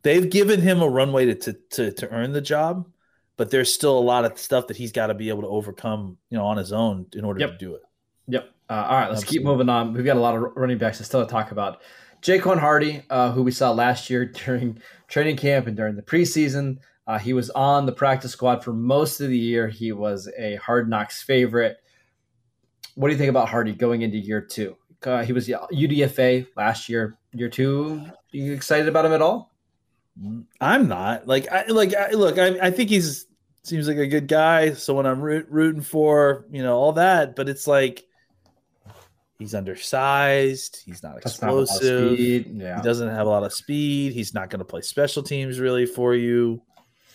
They've 0.04 0.30
given 0.30 0.62
him 0.62 0.82
a 0.82 0.88
runway 0.88 1.26
to, 1.26 1.36
to 1.36 1.54
to 1.72 1.92
to 1.92 2.10
earn 2.12 2.32
the 2.32 2.42
job 2.42 2.88
but 3.38 3.52
there's 3.52 3.74
still 3.74 3.98
a 3.98 4.00
lot 4.00 4.26
of 4.26 4.38
stuff 4.38 4.68
that 4.68 4.78
he's 4.78 4.92
got 4.92 5.08
to 5.08 5.14
be 5.14 5.30
able 5.30 5.42
to 5.42 5.48
overcome, 5.50 6.18
you 6.30 6.38
know, 6.38 6.46
on 6.46 6.58
his 6.58 6.72
own 6.72 7.06
in 7.14 7.26
order 7.26 7.40
Yep. 7.42 7.52
to 7.52 7.58
do 7.58 7.76
it. 7.76 7.82
Yep. 8.28 8.50
Uh, 8.70 8.74
all 8.74 8.98
right, 8.98 9.10
let's 9.10 9.24
keep 9.24 9.44
moving 9.44 9.70
on. 9.70 9.94
We've 9.94 10.06
got 10.06 10.18
a 10.18 10.22
lot 10.22 10.36
of 10.36 10.42
running 10.56 10.78
backs 10.78 10.98
to 11.00 11.04
still 11.04 11.26
talk 11.26 11.52
about. 11.52 11.82
Jaquan 12.22 12.60
Hardy, 12.60 13.04
uh, 13.10 13.32
who 13.32 13.44
we 13.44 13.52
saw 13.52 13.72
last 13.72 14.10
year 14.10 14.26
during 14.46 14.80
training 15.08 15.38
camp 15.38 15.68
and 15.68 15.76
during 15.76 15.96
the 15.96 16.02
preseason, 16.02 16.78
uh, 17.08 17.20
he 17.20 17.34
was 17.34 17.50
on 17.52 17.86
the 17.86 17.92
practice 17.92 18.32
squad 18.32 18.64
for 18.64 18.74
most 18.74 19.22
of 19.22 19.30
the 19.30 19.38
year. 19.38 19.68
He 19.68 19.92
was 19.92 20.30
a 20.38 20.56
Hard 20.56 20.90
Knocks 20.90 21.22
favorite. 21.22 21.78
What 22.96 23.10
do 23.10 23.14
you 23.14 23.18
think 23.18 23.30
about 23.30 23.50
Hardy 23.50 23.74
going 23.74 24.02
into 24.02 24.18
year 24.18 24.42
two? 24.42 24.76
Uh, 25.04 25.24
he 25.24 25.34
was 25.34 25.48
UDFA 25.48 26.48
last 26.56 26.90
year. 26.90 27.18
Year 27.34 27.50
two, 27.50 28.02
you 28.32 28.54
excited 28.54 28.88
about 28.88 29.06
him 29.06 29.14
at 29.14 29.22
all? 29.22 29.52
I'm 30.62 30.88
not 30.88 31.28
like 31.28 31.52
I 31.52 31.66
like 31.66 31.94
I, 31.94 32.12
look. 32.12 32.40
I, 32.40 32.58
I 32.60 32.72
think 32.72 32.90
he's 32.90 33.28
seems 33.64 33.88
like 33.88 33.98
a 33.98 34.08
good 34.08 34.28
guy, 34.28 34.72
someone 34.74 35.06
I'm 35.06 35.20
root, 35.20 35.48
rooting 35.50 35.82
for. 35.82 36.46
You 36.50 36.64
know 36.64 36.78
all 36.78 36.94
that, 36.94 37.36
but 37.36 37.50
it's 37.50 37.68
like 37.68 38.06
he's 39.38 39.54
undersized. 39.54 40.82
He's 40.86 41.04
not 41.04 41.22
That's 41.22 41.42
not 41.42 41.52
a 41.52 41.54
lot 41.54 41.60
of 41.60 41.64
explosive. 41.64 42.14
speed. 42.14 42.52
Yeah. 42.56 42.78
He 42.78 42.82
doesn't 42.82 43.10
have 43.10 43.28
a 43.28 43.30
lot 43.30 43.44
of 43.44 43.54
speed. 43.54 44.14
He's 44.14 44.34
not 44.34 44.50
going 44.50 44.60
to 44.60 44.66
play 44.66 44.82
special 44.82 45.22
teams 45.22 45.60
really 45.60 45.86
for 45.86 46.16
you. 46.16 46.62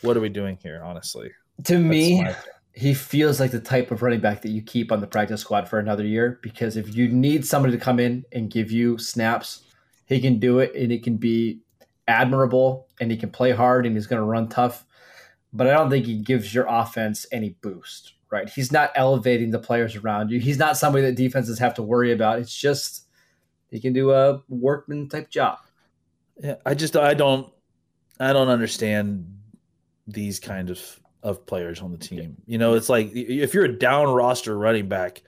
What 0.03 0.17
are 0.17 0.21
we 0.21 0.29
doing 0.29 0.59
here, 0.63 0.83
honestly? 0.83 1.31
To 1.65 1.79
me, 1.79 2.27
he 2.73 2.95
feels 2.95 3.41
like 3.41 3.51
the 3.51 3.61
type 3.61 3.91
of 3.91 4.03
running 4.03 4.21
back 4.21 4.43
that 4.43 4.51
you 4.51 4.63
keep 4.63 4.93
on 4.93 5.01
the 5.01 5.07
practice 5.07 5.41
squad 5.41 5.69
for 5.69 5.79
another 5.79 6.05
year 6.05 6.39
because 6.43 6.77
if 6.77 6.95
you 6.95 7.09
need 7.09 7.45
somebody 7.45 7.77
to 7.77 7.83
come 7.83 7.99
in 7.99 8.25
and 8.33 8.51
give 8.51 8.71
you 8.71 8.97
snaps, 8.99 9.65
he 10.07 10.21
can 10.21 10.39
do 10.39 10.61
it 10.61 10.75
and 10.75 10.91
he 10.91 10.99
can 10.99 11.17
be 11.17 11.61
admirable 12.09 12.89
and 13.01 13.11
he 13.11 13.17
can 13.17 13.31
play 13.31 13.51
hard 13.51 13.87
and 13.87 13.97
he's 13.97 14.07
going 14.07 14.21
to 14.21 14.27
run 14.27 14.49
tough. 14.49 14.87
But 15.53 15.67
I 15.67 15.73
don't 15.73 15.91
think 15.91 16.07
he 16.07 16.17
gives 16.17 16.55
your 16.55 16.67
offense 16.69 17.27
any 17.33 17.51
boost, 17.61 18.15
right? 18.31 18.49
He's 18.49 18.71
not 18.71 18.93
elevating 18.95 19.51
the 19.51 19.59
players 19.59 19.97
around 19.97 20.31
you. 20.31 20.39
He's 20.39 20.59
not 20.59 20.77
somebody 20.77 21.05
that 21.05 21.17
defenses 21.17 21.59
have 21.59 21.75
to 21.75 21.83
worry 21.83 22.13
about. 22.13 22.39
It's 22.39 22.55
just 22.55 23.07
he 23.69 23.81
can 23.81 23.93
do 23.93 24.13
a 24.13 24.43
workman 24.49 25.09
type 25.09 25.29
job. 25.29 25.59
Yeah, 26.39 26.57
I 26.65 26.75
just 26.75 26.97
I 26.97 27.15
don't 27.15 27.53
I 28.19 28.33
don't 28.33 28.49
understand 28.49 29.40
these 30.13 30.41
kind 30.41 30.71
of 30.71 31.01
of 31.23 31.45
players 31.47 31.83
on 31.83 31.93
the 31.93 31.99
team. 31.99 32.37
You 32.47 32.59
know, 32.59 32.75
it's 32.75 32.89
like 32.89 33.11
if 33.15 33.53
you're 33.55 33.65
a 33.65 33.79
down 33.79 34.09
roster 34.09 34.57
running 34.57 34.89
back, 34.89 35.23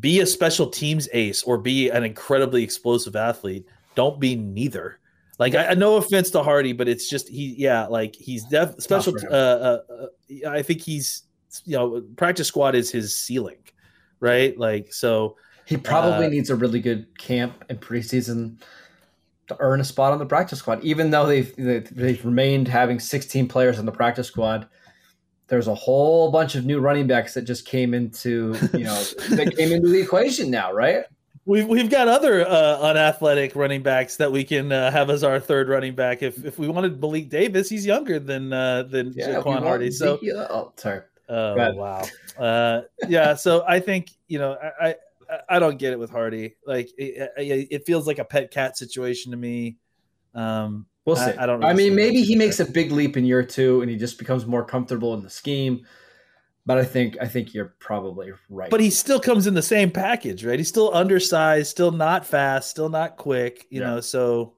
be 0.00 0.20
a 0.20 0.26
special 0.26 0.68
teams 0.68 1.08
ace 1.12 1.42
or 1.42 1.58
be 1.58 1.90
an 1.90 2.04
incredibly 2.04 2.62
explosive 2.62 3.16
athlete. 3.16 3.66
Don't 3.94 4.18
be 4.20 4.36
neither. 4.36 4.98
Like 5.38 5.54
I, 5.54 5.68
I 5.68 5.74
no 5.74 5.96
offense 5.96 6.30
to 6.30 6.42
Hardy, 6.42 6.72
but 6.72 6.88
it's 6.88 7.10
just 7.10 7.28
he 7.28 7.54
yeah 7.58 7.86
like 7.86 8.14
he's 8.16 8.44
def 8.44 8.74
special. 8.78 9.14
Uh, 9.30 9.34
uh, 9.34 9.80
uh, 9.90 10.48
I 10.48 10.62
think 10.62 10.80
he's 10.80 11.24
you 11.64 11.76
know 11.76 12.02
practice 12.16 12.48
squad 12.48 12.74
is 12.74 12.90
his 12.90 13.14
ceiling, 13.14 13.58
right? 14.20 14.58
Like 14.58 14.92
so. 14.92 15.36
He 15.66 15.76
probably 15.76 16.26
Uh, 16.26 16.30
needs 16.30 16.48
a 16.48 16.54
really 16.54 16.80
good 16.80 17.06
camp 17.18 17.64
and 17.68 17.80
preseason 17.80 18.62
to 19.48 19.56
earn 19.60 19.80
a 19.80 19.84
spot 19.84 20.12
on 20.12 20.18
the 20.18 20.26
practice 20.26 20.58
squad. 20.58 20.82
Even 20.82 21.10
though 21.10 21.26
they've 21.26 21.54
they've 21.56 22.24
remained 22.24 22.68
having 22.68 22.98
16 22.98 23.48
players 23.48 23.78
on 23.78 23.86
the 23.86 23.92
practice 23.92 24.26
squad, 24.26 24.68
there's 25.48 25.68
a 25.68 25.74
whole 25.74 26.30
bunch 26.30 26.54
of 26.54 26.64
new 26.64 26.80
running 26.80 27.06
backs 27.06 27.34
that 27.34 27.42
just 27.42 27.66
came 27.66 27.94
into 27.94 28.56
you 28.72 28.84
know 28.84 29.02
that 29.30 29.54
came 29.56 29.72
into 29.72 29.88
the 29.88 30.00
equation 30.00 30.50
now, 30.50 30.72
right? 30.72 31.04
We've 31.44 31.66
we've 31.66 31.88
got 31.88 32.08
other 32.08 32.44
uh, 32.44 32.78
unathletic 32.80 33.54
running 33.54 33.82
backs 33.82 34.16
that 34.16 34.32
we 34.32 34.42
can 34.42 34.72
uh, 34.72 34.90
have 34.90 35.10
as 35.10 35.22
our 35.22 35.38
third 35.38 35.68
running 35.68 35.94
back. 35.94 36.22
If 36.22 36.44
if 36.44 36.58
we 36.58 36.66
wanted 36.66 37.00
Malik 37.00 37.28
Davis, 37.28 37.68
he's 37.68 37.86
younger 37.86 38.18
than 38.18 38.52
uh, 38.52 38.82
than 38.82 39.12
Yeah, 39.14 39.36
Jaquan 39.36 39.62
Hardy. 39.62 39.92
So 39.92 40.18
oh, 40.50 40.72
sorry. 40.76 41.02
oh 41.28 41.54
wow, 41.74 42.02
uh, 42.36 42.82
yeah. 43.08 43.36
So 43.36 43.64
I 43.68 43.78
think 43.78 44.10
you 44.26 44.40
know 44.40 44.56
I, 44.80 44.96
I 45.30 45.56
I 45.56 45.58
don't 45.58 45.78
get 45.78 45.92
it 45.92 45.98
with 45.98 46.10
Hardy. 46.10 46.56
Like 46.66 46.90
it, 46.98 47.30
it 47.36 47.68
it 47.70 47.86
feels 47.86 48.06
like 48.06 48.18
a 48.18 48.24
pet 48.24 48.50
cat 48.50 48.76
situation 48.76 49.30
to 49.32 49.36
me. 49.36 49.76
Um, 50.34 50.86
We'll 51.04 51.16
I- 51.16 51.30
see. 51.32 51.38
I 51.38 51.44
I, 51.44 51.46
don't 51.46 51.60
really 51.60 51.70
I 51.70 51.74
mean, 51.74 51.94
maybe 51.94 52.22
he 52.22 52.34
makes 52.34 52.56
that. 52.56 52.68
a 52.68 52.72
big 52.72 52.90
leap 52.90 53.16
in 53.16 53.24
year 53.24 53.44
two, 53.44 53.80
and 53.80 53.88
he 53.90 53.96
just 53.96 54.18
becomes 54.18 54.44
more 54.44 54.64
comfortable 54.64 55.14
in 55.14 55.22
the 55.22 55.30
scheme. 55.30 55.86
But 56.66 56.78
I 56.78 56.84
think 56.84 57.16
I 57.20 57.28
think 57.28 57.54
you're 57.54 57.76
probably 57.78 58.32
right. 58.50 58.70
but 58.70 58.80
he 58.80 58.90
still 58.90 59.20
comes 59.20 59.46
in 59.46 59.54
the 59.54 59.62
same 59.62 59.88
package, 59.92 60.44
right? 60.44 60.58
He's 60.58 60.66
still 60.68 60.92
undersized, 60.92 61.68
still 61.70 61.92
not 61.92 62.26
fast, 62.26 62.70
still 62.70 62.88
not 62.88 63.16
quick. 63.16 63.66
You 63.70 63.82
Yeah. 63.82 63.86
know, 63.86 64.00
so 64.00 64.54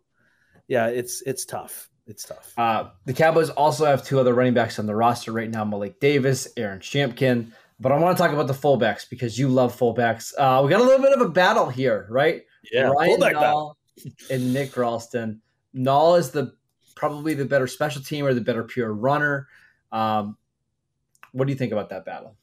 yeah, 0.68 0.86
it's 0.86 1.20
it's 1.26 1.44
tough. 1.44 1.90
It's 2.06 2.24
tough. 2.24 2.54
Uh, 2.56 2.88
the 3.04 3.12
Cowboys 3.12 3.50
also 3.50 3.84
have 3.84 4.02
two 4.02 4.18
other 4.18 4.32
running 4.32 4.54
backs 4.54 4.78
on 4.78 4.86
the 4.86 4.94
roster 4.96 5.32
right 5.32 5.50
now: 5.50 5.66
Malik 5.66 6.00
Davis, 6.00 6.48
Aaron 6.56 6.80
Shampklin. 6.80 7.52
But 7.80 7.92
I 7.92 7.98
want 7.98 8.16
to 8.16 8.22
talk 8.22 8.32
about 8.32 8.48
the 8.48 8.52
fullbacks 8.54 9.08
because 9.08 9.38
you 9.38 9.48
love 9.48 9.76
fullbacks. 9.78 10.32
Uh, 10.36 10.62
we 10.64 10.70
got 10.70 10.80
a 10.80 10.84
little 10.84 11.00
bit 11.04 11.12
of 11.12 11.20
a 11.20 11.28
battle 11.28 11.68
here, 11.68 12.06
right? 12.10 12.42
yeah, 12.72 12.88
Ryan 12.88 13.10
fullback 13.10 13.34
battle. 13.34 13.76
Nall 14.04 14.12
and 14.30 14.52
Nick 14.52 14.76
Ralston. 14.76 15.40
Nall 15.74 16.18
is 16.18 16.30
the 16.30 16.54
probably 16.96 17.34
the 17.34 17.44
better 17.44 17.66
special 17.68 18.02
team 18.02 18.24
or 18.24 18.34
the 18.34 18.40
better 18.40 18.64
pure 18.64 18.92
runner. 18.92 19.46
Um, 19.92 20.36
what 21.32 21.46
do 21.46 21.52
you 21.52 21.58
think 21.58 21.72
about 21.72 21.90
that 21.90 22.04
battle? 22.04 22.36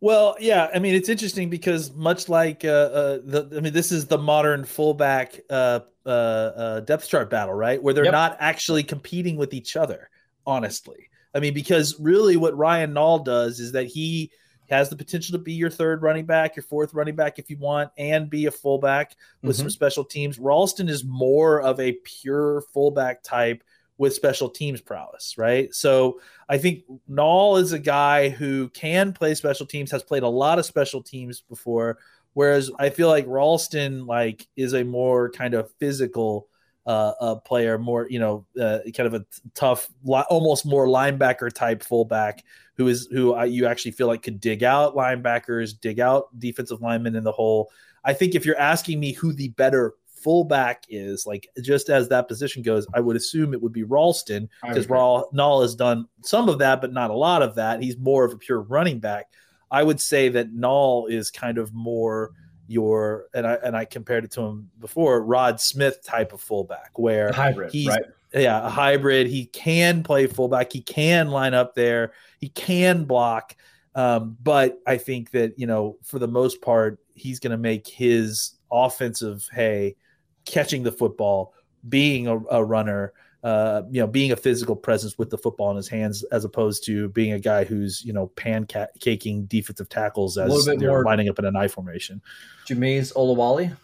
Well, 0.00 0.36
yeah, 0.40 0.70
I 0.74 0.78
mean 0.78 0.94
it's 0.94 1.08
interesting 1.08 1.50
because 1.50 1.92
much 1.94 2.28
like 2.28 2.64
uh, 2.64 2.68
uh, 2.68 3.18
the, 3.24 3.52
I 3.56 3.60
mean 3.60 3.72
this 3.72 3.92
is 3.92 4.06
the 4.06 4.18
modern 4.18 4.64
fullback 4.64 5.40
uh, 5.50 5.80
uh, 6.04 6.08
uh, 6.08 6.80
depth 6.80 7.08
chart 7.08 7.30
battle, 7.30 7.54
right? 7.54 7.82
Where 7.82 7.92
they're 7.94 8.04
Yep. 8.04 8.12
not 8.12 8.36
actually 8.40 8.82
competing 8.82 9.36
with 9.36 9.52
each 9.54 9.76
other. 9.76 10.10
Honestly, 10.46 11.08
I 11.34 11.40
mean 11.40 11.54
because 11.54 11.98
really 11.98 12.36
what 12.36 12.56
Ryan 12.56 12.92
Nall 12.94 13.24
does 13.24 13.58
is 13.58 13.72
that 13.72 13.86
he 13.86 14.30
has 14.70 14.88
the 14.88 14.96
potential 14.96 15.32
to 15.32 15.42
be 15.42 15.52
your 15.52 15.70
third 15.70 16.02
running 16.02 16.26
back, 16.26 16.56
your 16.56 16.62
fourth 16.62 16.94
running 16.94 17.16
back 17.16 17.38
if 17.38 17.50
you 17.50 17.56
want, 17.58 17.90
and 17.96 18.30
be 18.30 18.46
a 18.46 18.50
fullback 18.50 19.16
with 19.42 19.56
some 19.56 19.70
special 19.70 20.04
teams. 20.04 20.38
Ralston 20.38 20.88
is 20.88 21.04
more 21.04 21.60
of 21.60 21.78
a 21.80 21.92
pure 21.92 22.62
fullback 22.72 23.22
type 23.22 23.62
with 23.98 24.14
special 24.14 24.50
teams 24.50 24.80
prowess, 24.80 25.38
right? 25.38 25.72
So 25.74 26.20
I 26.48 26.58
think 26.58 26.84
Nall 27.10 27.60
is 27.60 27.72
a 27.72 27.78
guy 27.78 28.28
who 28.28 28.68
can 28.70 29.12
play 29.12 29.34
special 29.34 29.66
teams, 29.66 29.90
has 29.90 30.02
played 30.02 30.22
a 30.22 30.28
lot 30.28 30.58
of 30.58 30.66
special 30.66 31.02
teams 31.02 31.40
before. 31.40 31.98
Whereas 32.34 32.70
I 32.78 32.90
feel 32.90 33.08
like 33.08 33.24
Ralston 33.26 34.06
like 34.06 34.46
is 34.56 34.74
a 34.74 34.84
more 34.84 35.30
kind 35.30 35.54
of 35.54 35.72
physical 35.78 36.48
uh, 36.84 37.12
uh 37.18 37.34
player, 37.36 37.78
more 37.78 38.06
you 38.08 38.18
know, 38.18 38.46
uh, 38.60 38.80
kind 38.94 39.06
of 39.06 39.14
a 39.14 39.24
tough, 39.54 39.88
almost 40.06 40.66
more 40.66 40.86
linebacker 40.86 41.50
type 41.50 41.82
fullback 41.82 42.44
who 42.76 42.88
is 42.88 43.08
who 43.10 43.34
I, 43.34 43.46
you 43.46 43.66
actually 43.66 43.92
feel 43.92 44.06
like 44.06 44.22
could 44.22 44.40
dig 44.40 44.62
out 44.62 44.94
linebackers, 44.94 45.78
dig 45.80 46.00
out 46.00 46.28
defensive 46.38 46.80
linemen 46.80 47.16
in 47.16 47.24
the 47.24 47.32
hole. 47.32 47.70
I 48.04 48.12
think 48.12 48.34
if 48.34 48.44
you're 48.44 48.58
asking 48.58 49.00
me 49.00 49.12
who 49.12 49.32
the 49.32 49.48
better 49.48 49.94
fullback 50.06 50.84
is, 50.88 51.26
like 51.26 51.48
just 51.62 51.88
as 51.88 52.08
that 52.08 52.28
position 52.28 52.62
goes, 52.62 52.86
I 52.94 53.00
would 53.00 53.16
assume 53.16 53.52
it 53.52 53.62
would 53.62 53.72
be 53.72 53.84
Ralston 53.84 54.48
because. 54.62 54.86
Raul 54.86 55.32
Nall 55.32 55.62
has 55.62 55.74
done 55.74 56.06
some 56.22 56.48
of 56.48 56.58
that, 56.58 56.80
but 56.80 56.92
not 56.92 57.10
a 57.10 57.16
lot 57.16 57.42
of 57.42 57.54
that. 57.56 57.82
He's 57.82 57.96
more 57.98 58.24
of 58.24 58.32
a 58.32 58.38
pure 58.38 58.60
running 58.60 58.98
back. 58.98 59.26
I 59.70 59.82
would 59.82 60.00
say 60.00 60.28
that 60.30 60.54
Nall 60.54 61.10
is 61.10 61.30
kind 61.30 61.58
of 61.58 61.72
more 61.72 62.32
your 62.66 63.26
and 63.34 63.46
I 63.46 63.54
and 63.54 63.76
I 63.76 63.84
compared 63.84 64.24
it 64.24 64.32
to 64.32 64.42
him 64.42 64.70
before, 64.80 65.22
Rod 65.22 65.60
Smith 65.60 66.02
type 66.02 66.32
of 66.32 66.40
fullback, 66.40 66.98
where 66.98 67.32
hybrid, 67.32 67.72
he's 67.72 67.88
right? 67.88 68.04
yeah, 68.34 68.66
a 68.66 68.68
hybrid. 68.68 69.26
He 69.26 69.46
can 69.46 70.02
play 70.02 70.26
fullback. 70.26 70.72
He 70.72 70.80
can 70.80 71.28
line 71.28 71.54
up 71.54 71.74
there. 71.74 72.12
He 72.38 72.48
can 72.48 73.04
block. 73.04 73.56
Um, 73.94 74.36
but 74.42 74.78
I 74.86 74.98
think 74.98 75.30
that 75.30 75.58
you 75.58 75.66
know, 75.66 75.96
for 76.02 76.18
the 76.18 76.28
most 76.28 76.60
part, 76.60 76.98
he's 77.14 77.40
going 77.40 77.52
to 77.52 77.56
make 77.56 77.86
his 77.86 78.52
offensive 78.70 79.48
hay 79.52 79.96
catching 80.44 80.82
the 80.82 80.92
football, 80.92 81.54
being 81.88 82.26
a, 82.26 82.38
a 82.50 82.64
runner, 82.64 83.12
uh, 83.42 83.82
you 83.90 84.00
know, 84.00 84.06
being 84.06 84.32
a 84.32 84.36
physical 84.36 84.74
presence 84.74 85.18
with 85.18 85.30
the 85.30 85.38
football 85.38 85.70
in 85.70 85.76
his 85.76 85.88
hands, 85.88 86.24
as 86.24 86.44
opposed 86.44 86.84
to 86.86 87.08
being 87.10 87.32
a 87.32 87.38
guy 87.38 87.64
who's 87.64 88.04
you 88.04 88.12
know 88.12 88.28
pancaking 88.36 89.48
defensive 89.48 89.88
tackles 89.88 90.36
as 90.38 90.64
they're 90.64 91.04
lining 91.04 91.28
up 91.28 91.38
in 91.38 91.44
an 91.44 91.56
I 91.56 91.68
formation. 91.68 92.20
Jamize 92.66 93.12
Olawale, 93.14 93.76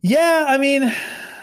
Yeah, 0.00 0.46
I 0.48 0.58
mean, 0.58 0.92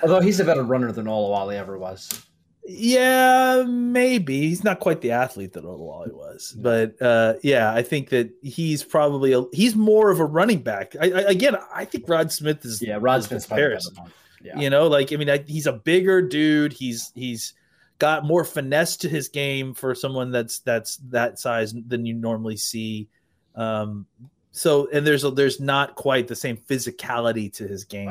although 0.03 0.19
he's 0.19 0.39
a 0.39 0.45
better 0.45 0.63
runner 0.63 0.91
than 0.91 1.05
Olawale 1.05 1.53
ever 1.53 1.77
was. 1.77 2.25
Yeah, 2.71 3.63
maybe 3.67 4.41
he's 4.41 4.63
not 4.63 4.79
quite 4.79 5.01
the 5.01 5.09
athlete 5.11 5.53
that 5.53 5.63
Olawale 5.63 6.13
was, 6.13 6.55
but 6.55 7.01
uh, 7.01 7.33
yeah, 7.41 7.73
I 7.73 7.81
think 7.81 8.09
that 8.09 8.29
he's 8.43 8.83
probably 8.83 9.33
a, 9.33 9.43
he's 9.53 9.75
more 9.75 10.11
of 10.11 10.19
a 10.19 10.25
running 10.25 10.61
back. 10.61 10.95
I, 11.01 11.05
I, 11.05 11.21
again, 11.21 11.55
I 11.73 11.85
think 11.85 12.07
Rod 12.07 12.31
Smith 12.31 12.63
is 12.65 12.79
Yeah, 12.79 12.99
Rod 13.01 13.23
Smith's 13.23 13.47
comparison. 13.47 13.95
Yeah. 14.41 14.59
You 14.59 14.69
know, 14.69 14.87
like 14.87 15.11
I 15.11 15.17
mean, 15.17 15.29
I, 15.29 15.43
he's 15.45 15.67
a 15.67 15.73
bigger 15.73 16.21
dude. 16.21 16.73
He's 16.73 17.11
he's 17.15 17.53
got 17.99 18.25
more 18.25 18.45
finesse 18.45 18.97
to 18.97 19.09
his 19.09 19.27
game 19.27 19.73
for 19.73 19.93
someone 19.93 20.31
that's 20.31 20.59
that's 20.59 20.97
that 21.09 21.39
size 21.39 21.73
than 21.87 22.05
you 22.05 22.13
normally 22.13 22.57
see. 22.57 23.09
Um, 23.55 24.05
so 24.51 24.89
and 24.91 25.05
there's 25.05 25.23
a, 25.23 25.31
there's 25.31 25.59
not 25.59 25.95
quite 25.95 26.27
the 26.27 26.35
same 26.35 26.57
physicality 26.57 27.51
to 27.53 27.67
his 27.67 27.83
game 27.83 28.09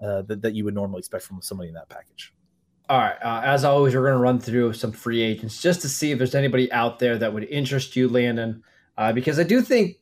uh, 0.00 0.22
that 0.22 0.42
that 0.42 0.54
you 0.54 0.64
would 0.64 0.74
normally 0.74 1.00
expect 1.00 1.24
from 1.24 1.40
somebody 1.42 1.68
in 1.68 1.74
that 1.74 1.88
package. 1.88 2.32
All 2.88 2.98
right. 2.98 3.16
Uh, 3.22 3.42
as 3.44 3.64
always, 3.64 3.94
we're 3.94 4.02
going 4.02 4.14
to 4.14 4.18
run 4.18 4.38
through 4.38 4.72
some 4.72 4.92
free 4.92 5.20
agents 5.20 5.60
just 5.60 5.82
to 5.82 5.88
see 5.88 6.10
if 6.10 6.18
there's 6.18 6.34
anybody 6.34 6.72
out 6.72 6.98
there 6.98 7.18
that 7.18 7.32
would 7.32 7.44
interest 7.44 7.94
you, 7.96 8.08
Landon, 8.08 8.62
uh, 8.96 9.12
because 9.12 9.38
I 9.38 9.42
do 9.42 9.60
think 9.60 9.98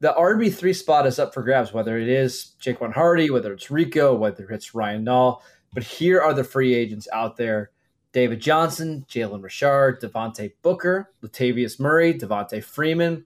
the 0.00 0.12
RB 0.12 0.52
three 0.52 0.72
spot 0.72 1.06
is 1.06 1.18
up 1.18 1.32
for 1.32 1.42
grabs. 1.42 1.72
Whether 1.72 1.98
it 1.98 2.08
is 2.08 2.52
Jaquan 2.60 2.92
Hardy, 2.92 3.30
whether 3.30 3.52
it's 3.52 3.70
Rico, 3.70 4.14
whether 4.14 4.48
it's 4.50 4.74
Ryan 4.74 5.04
Nall, 5.04 5.40
but 5.74 5.82
here 5.82 6.20
are 6.20 6.34
the 6.34 6.44
free 6.44 6.74
agents 6.74 7.08
out 7.12 7.36
there: 7.36 7.70
David 8.12 8.40
Johnson, 8.40 9.04
Jalen 9.08 9.42
Richard, 9.42 10.00
Devontae 10.00 10.52
Booker, 10.62 11.12
Latavius 11.22 11.80
Murray, 11.80 12.14
Devonta 12.14 12.62
Freeman. 12.62 13.24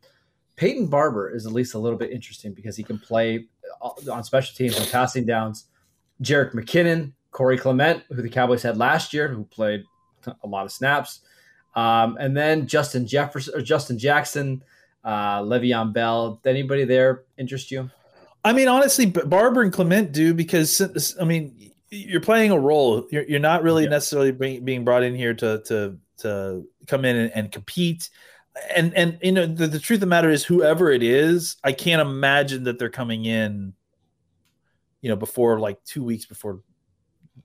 Peyton 0.57 0.89
Barber 0.89 1.31
is 1.35 1.47
at 1.47 1.53
least 1.53 1.75
a 1.75 1.79
little 1.79 1.99
bit 1.99 2.11
interesting 2.11 2.53
because 2.53 2.77
he 2.77 2.83
can 2.83 2.99
play 2.99 3.47
uh, 3.81 3.91
on 4.13 4.23
special 4.23 4.55
teams 4.55 4.79
and 4.79 4.87
passing 4.91 5.25
downs. 5.25 5.67
Jerick 6.23 6.53
McKinnon, 6.53 7.13
Corey 7.31 7.57
Clement, 7.57 8.03
who 8.11 8.21
the 8.21 8.29
Cowboys 8.29 8.63
had 8.63 8.77
last 8.77 9.15
year, 9.15 9.29
who 9.29 9.45
played 9.45 9.85
a 10.45 10.47
lot 10.47 10.67
of 10.67 10.73
snaps, 10.73 11.21
um, 11.75 12.19
and 12.21 12.37
then 12.37 12.67
Justin 12.67 13.07
Jefferson 13.07 13.55
or 13.57 13.63
Justin 13.63 13.99
Jackson, 13.99 14.63
uh, 15.05 15.41
Le'Veon 15.41 15.93
Bell. 15.93 16.41
Did 16.43 16.51
anybody 16.51 16.85
there 16.85 17.25
interest 17.39 17.71
you? 17.71 17.91
I 18.45 18.53
mean, 18.53 18.69
honestly, 18.69 19.07
Barber 19.07 19.63
and 19.63 19.73
Clement 19.73 20.13
do 20.13 20.33
because 20.33 21.17
I 21.21 21.25
mean, 21.25 21.73
you're 21.91 22.21
playing 22.21 22.53
a 22.53 22.59
role. 22.59 23.07
You're, 23.11 23.25
you're 23.25 23.41
not 23.41 23.63
really 23.63 23.85
yeah. 23.85 23.91
necessarily 23.91 24.33
being, 24.33 24.65
being 24.65 24.85
brought 24.85 25.03
in 25.03 25.15
here 25.15 25.35
to 25.35 25.63
to 25.67 25.99
to 26.19 26.67
come 26.87 27.05
in 27.05 27.17
and, 27.17 27.33
and 27.35 27.53
compete. 27.53 28.09
And 28.75 28.95
and 28.95 29.19
you 29.23 29.33
know 29.33 29.47
the, 29.47 29.67
the 29.67 29.79
truth 29.79 29.99
of 29.99 30.01
the 30.01 30.07
matter 30.07 30.31
is, 30.31 30.45
whoever 30.45 30.91
it 30.91 31.03
is, 31.03 31.57
I 31.63 31.73
can't 31.73 32.01
imagine 32.01 32.65
that 32.65 32.79
they're 32.79 32.91
coming 32.91 33.25
in, 33.25 33.75
you 35.03 35.09
know, 35.09 35.17
before 35.17 35.61
like 35.61 35.83
two 35.85 36.03
weeks 36.03 36.27
before 36.27 36.63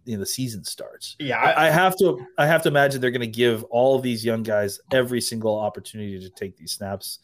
you 0.05 0.15
know, 0.15 0.19
the 0.19 0.25
season 0.25 0.63
starts. 0.63 1.15
Yeah, 1.19 1.39
I, 1.39 1.67
I, 1.67 1.69
have 1.69 1.97
to. 1.97 2.25
I 2.37 2.45
have 2.47 2.63
to 2.63 2.69
imagine 2.69 3.01
they're 3.01 3.11
going 3.11 3.21
to 3.21 3.27
give 3.27 3.63
all 3.65 3.99
these 3.99 4.25
young 4.25 4.43
guys 4.43 4.79
every 4.91 5.21
single 5.21 5.57
opportunity 5.57 6.19
to 6.19 6.29
take 6.29 6.57
these 6.57 6.73
snaps, 6.73 7.19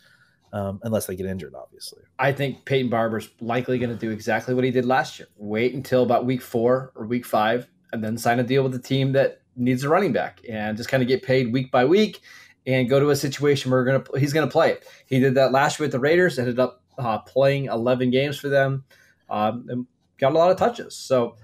um, 0.53 0.79
unless 0.83 1.05
they 1.05 1.15
get 1.15 1.25
injured. 1.25 1.53
Obviously, 1.55 2.03
I 2.19 2.31
think 2.31 2.65
Peyton 2.65 2.89
Barber's 2.89 3.29
likely 3.39 3.77
going 3.79 3.91
to 3.91 3.95
do 3.95 4.11
exactly 4.11 4.53
what 4.53 4.63
he 4.63 4.71
did 4.71 4.85
last 4.85 5.19
year: 5.19 5.27
wait 5.37 5.73
until 5.73 6.03
about 6.03 6.25
week 6.25 6.41
four 6.41 6.91
or 6.95 7.05
week 7.05 7.25
five, 7.25 7.67
and 7.91 8.03
then 8.03 8.17
sign 8.17 8.39
a 8.39 8.43
deal 8.43 8.63
with 8.63 8.73
the 8.73 8.79
team 8.79 9.13
that 9.13 9.41
needs 9.55 9.83
a 9.83 9.89
running 9.89 10.13
back, 10.13 10.41
and 10.49 10.77
just 10.77 10.89
kind 10.89 11.03
of 11.03 11.07
get 11.07 11.23
paid 11.23 11.53
week 11.53 11.71
by 11.71 11.85
week, 11.85 12.21
and 12.65 12.89
go 12.89 12.99
to 12.99 13.09
a 13.09 13.15
situation 13.15 13.71
where 13.71 13.83
gonna 13.83 14.03
he's 14.19 14.33
going 14.33 14.47
to 14.47 14.51
play 14.51 14.71
it. 14.71 14.85
He 15.05 15.19
did 15.19 15.35
that 15.35 15.51
last 15.51 15.79
year 15.79 15.85
with 15.85 15.91
the 15.91 15.99
Raiders. 15.99 16.37
Ended 16.37 16.59
up 16.59 16.81
uh, 16.97 17.19
playing 17.19 17.65
11 17.65 18.11
games 18.11 18.37
for 18.37 18.49
them, 18.49 18.83
um, 19.29 19.65
and 19.69 19.87
got 20.17 20.33
a 20.33 20.37
lot 20.37 20.51
of 20.51 20.57
touches. 20.57 20.95
So 20.95 21.37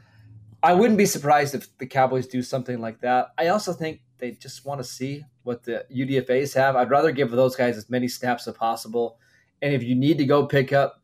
I 0.61 0.73
wouldn't 0.73 0.97
be 0.97 1.05
surprised 1.05 1.55
if 1.55 1.75
the 1.77 1.85
Cowboys 1.85 2.27
do 2.27 2.41
something 2.41 2.79
like 2.79 3.01
that. 3.01 3.29
I 3.37 3.47
also 3.47 3.73
think 3.73 4.01
they 4.19 4.31
just 4.31 4.65
want 4.65 4.79
to 4.79 4.83
see 4.83 5.23
what 5.43 5.63
the 5.63 5.85
UDFA's 5.93 6.53
have. 6.53 6.75
I'd 6.75 6.89
rather 6.89 7.11
give 7.11 7.31
those 7.31 7.55
guys 7.55 7.77
as 7.77 7.89
many 7.89 8.07
snaps 8.07 8.47
as 8.47 8.55
possible. 8.55 9.19
And 9.61 9.73
if 9.73 9.83
you 9.83 9.95
need 9.95 10.17
to 10.17 10.25
go 10.25 10.45
pick 10.45 10.73
up 10.73 11.01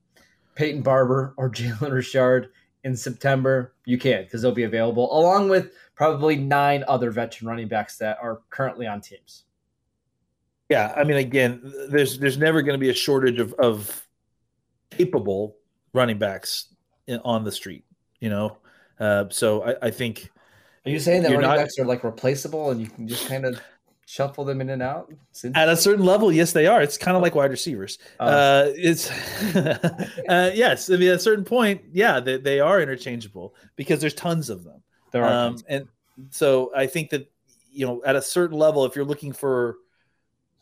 Peyton 0.55 0.81
Barber 0.81 1.33
or 1.37 1.49
Jalen 1.51 1.91
Richard 1.91 2.49
in 2.83 2.95
September, 2.95 3.73
you 3.85 3.97
can 3.97 4.23
because 4.23 4.41
they'll 4.41 4.51
be 4.51 4.63
available, 4.63 5.17
along 5.17 5.49
with 5.49 5.71
probably 5.95 6.35
nine 6.35 6.83
other 6.87 7.11
veteran 7.11 7.47
running 7.47 7.67
backs 7.67 7.97
that 7.97 8.17
are 8.21 8.41
currently 8.49 8.87
on 8.87 9.01
teams. 9.01 9.43
Yeah, 10.69 10.93
I 10.95 11.03
mean, 11.03 11.17
again, 11.17 11.61
there's 11.89 12.19
there's 12.19 12.37
never 12.37 12.61
going 12.61 12.73
to 12.73 12.79
be 12.79 12.89
a 12.89 12.93
shortage 12.93 13.39
of, 13.39 13.53
of 13.53 14.07
capable 14.89 15.57
running 15.93 16.17
backs 16.17 16.73
in, 17.07 17.19
on 17.23 17.43
the 17.43 17.51
street. 17.51 17.85
You 18.19 18.29
know, 18.29 18.57
uh, 18.99 19.25
so 19.29 19.63
I, 19.63 19.87
I, 19.87 19.91
think. 19.91 20.31
Are 20.85 20.91
you 20.91 20.99
saying 20.99 21.23
that 21.23 21.29
running 21.29 21.41
not, 21.41 21.57
backs 21.57 21.79
are 21.79 21.85
like 21.85 22.03
replaceable 22.03 22.71
and 22.71 22.81
you 22.81 22.87
can 22.87 23.07
just 23.07 23.27
kind 23.27 23.45
of 23.45 23.59
shuffle 24.05 24.43
them 24.43 24.59
in 24.59 24.69
and 24.69 24.81
out? 24.81 25.13
At 25.55 25.69
a 25.69 25.77
certain 25.77 26.05
level, 26.05 26.31
yes, 26.31 26.51
they 26.51 26.67
are. 26.67 26.81
It's 26.81 26.97
kind 26.97 27.15
of 27.15 27.23
like 27.23 27.35
wide 27.35 27.51
receivers. 27.51 27.99
Oh. 28.19 28.25
Uh, 28.25 28.71
it's 28.75 29.09
uh, 29.55 30.51
yes. 30.53 30.89
I 30.89 30.97
mean, 30.97 31.09
at 31.09 31.15
a 31.15 31.19
certain 31.19 31.45
point, 31.45 31.81
yeah, 31.91 32.19
they, 32.19 32.37
they 32.37 32.59
are 32.59 32.81
interchangeable 32.81 33.55
because 33.75 34.01
there's 34.01 34.13
tons 34.13 34.49
of 34.49 34.63
them. 34.63 34.83
There 35.11 35.23
are, 35.23 35.47
um, 35.47 35.57
and 35.69 35.87
so 36.31 36.71
I 36.75 36.87
think 36.87 37.11
that 37.11 37.29
you 37.71 37.87
know, 37.87 38.01
at 38.05 38.15
a 38.15 38.21
certain 38.21 38.57
level, 38.57 38.85
if 38.85 38.95
you're 38.95 39.05
looking 39.05 39.33
for 39.33 39.77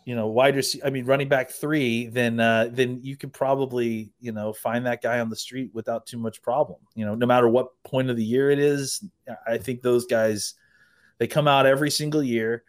you 0.06 0.16
know 0.16 0.28
wide 0.28 0.56
receiver, 0.56 0.86
I 0.86 0.90
mean 0.90 1.06
running 1.06 1.28
back 1.28 1.50
three, 1.50 2.08
then 2.08 2.40
uh, 2.40 2.70
then 2.72 3.00
you 3.04 3.16
could 3.18 3.34
probably 3.34 4.12
you 4.20 4.32
know 4.32 4.54
find 4.54 4.86
that 4.86 5.02
guy 5.02 5.20
on 5.20 5.30
the 5.30 5.36
street 5.36 5.72
without 5.74 6.06
too 6.06 6.18
much 6.18 6.42
problem. 6.42 6.80
You 6.96 7.06
know, 7.06 7.16
no 7.16 7.26
matter 7.26 7.48
what 7.48 7.70
point 7.84 8.10
of 8.10 8.18
the 8.18 8.24
year 8.24 8.50
it 8.50 8.60
is, 8.60 9.04
I 9.48 9.58
think 9.58 9.82
those 9.82 10.06
guys 10.06 10.56
they 11.20 11.28
come 11.28 11.48
out 11.48 11.66
every 11.66 11.92
single 11.92 12.24
year, 12.24 12.64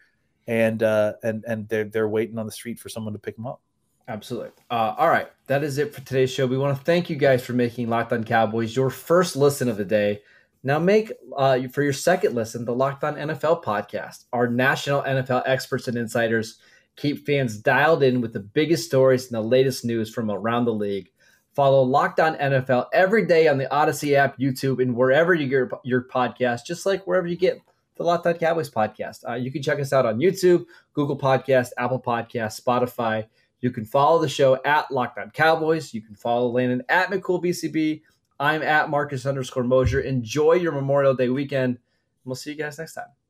and 0.47 0.83
uh, 0.83 1.13
and 1.23 1.43
and 1.47 1.67
they're 1.69 1.85
they're 1.85 2.09
waiting 2.09 2.37
on 2.37 2.45
the 2.45 2.51
street 2.51 2.79
for 2.79 2.89
someone 2.89 3.13
to 3.13 3.19
pick 3.19 3.35
them 3.35 3.47
up. 3.47 3.61
Absolutely. 4.07 4.51
Uh, 4.69 4.93
all 4.97 5.09
right, 5.09 5.29
that 5.47 5.63
is 5.63 5.77
it 5.77 5.93
for 5.93 6.01
today's 6.01 6.29
show. 6.29 6.45
We 6.45 6.57
want 6.57 6.77
to 6.77 6.83
thank 6.83 7.09
you 7.09 7.15
guys 7.15 7.43
for 7.43 7.53
making 7.53 7.89
Locked 7.89 8.11
On 8.11 8.23
Cowboys 8.23 8.75
your 8.75 8.89
first 8.89 9.35
listen 9.35 9.69
of 9.69 9.77
the 9.77 9.85
day. 9.85 10.21
Now 10.61 10.77
make 10.77 11.11
uh, 11.35 11.67
for 11.69 11.83
your 11.83 11.93
second 11.93 12.35
listen 12.35 12.63
the 12.63 12.75
Locked 12.75 13.03
On 13.03 13.15
NFL 13.15 13.63
podcast. 13.63 14.25
Our 14.33 14.47
national 14.47 15.01
NFL 15.01 15.43
experts 15.45 15.87
and 15.87 15.97
insiders 15.97 16.59
Keep 16.95 17.25
fans 17.25 17.57
dialed 17.57 18.03
in 18.03 18.21
with 18.21 18.33
the 18.33 18.39
biggest 18.39 18.85
stories 18.85 19.25
and 19.25 19.35
the 19.35 19.47
latest 19.47 19.83
news 19.83 20.13
from 20.13 20.29
around 20.29 20.65
the 20.65 20.73
league. 20.73 21.09
Follow 21.53 21.83
Locked 21.83 22.19
On 22.19 22.35
NFL 22.35 22.87
every 22.93 23.25
day 23.25 23.47
on 23.47 23.57
the 23.57 23.71
Odyssey 23.71 24.15
app, 24.15 24.39
YouTube, 24.39 24.81
and 24.81 24.95
wherever 24.95 25.33
you 25.33 25.47
get 25.47 25.79
your, 25.83 26.03
podcast, 26.03 26.65
just 26.65 26.85
like 26.85 27.05
wherever 27.05 27.27
you 27.27 27.37
get 27.37 27.59
the 27.95 28.03
Locked 28.03 28.25
On 28.25 28.33
Cowboys 28.33 28.69
podcast. 28.69 29.27
Uh, 29.27 29.35
you 29.35 29.51
can 29.51 29.61
check 29.61 29.79
us 29.79 29.93
out 29.93 30.05
on 30.05 30.17
YouTube, 30.17 30.65
Google 30.93 31.17
Podcast, 31.17 31.69
Apple 31.77 32.01
Podcast, 32.01 32.61
Spotify. 32.61 33.25
You 33.59 33.69
can 33.69 33.85
follow 33.85 34.19
the 34.19 34.29
show 34.29 34.59
at 34.65 34.91
Locked 34.91 35.19
On 35.19 35.29
Cowboys. 35.29 35.93
You 35.93 36.01
can 36.01 36.15
follow 36.15 36.47
Landon 36.49 36.83
at 36.89 37.09
McCoolBCB. 37.09 38.01
I'm 38.39 38.63
at 38.63 38.89
Marcus 38.89 39.25
underscore 39.25 39.63
Mosher. 39.63 40.01
Enjoy 40.01 40.53
your 40.53 40.71
Memorial 40.71 41.13
Day 41.13 41.29
weekend. 41.29 41.77
We'll 42.25 42.35
see 42.35 42.51
you 42.51 42.57
guys 42.57 42.77
next 42.77 42.95
time. 42.95 43.22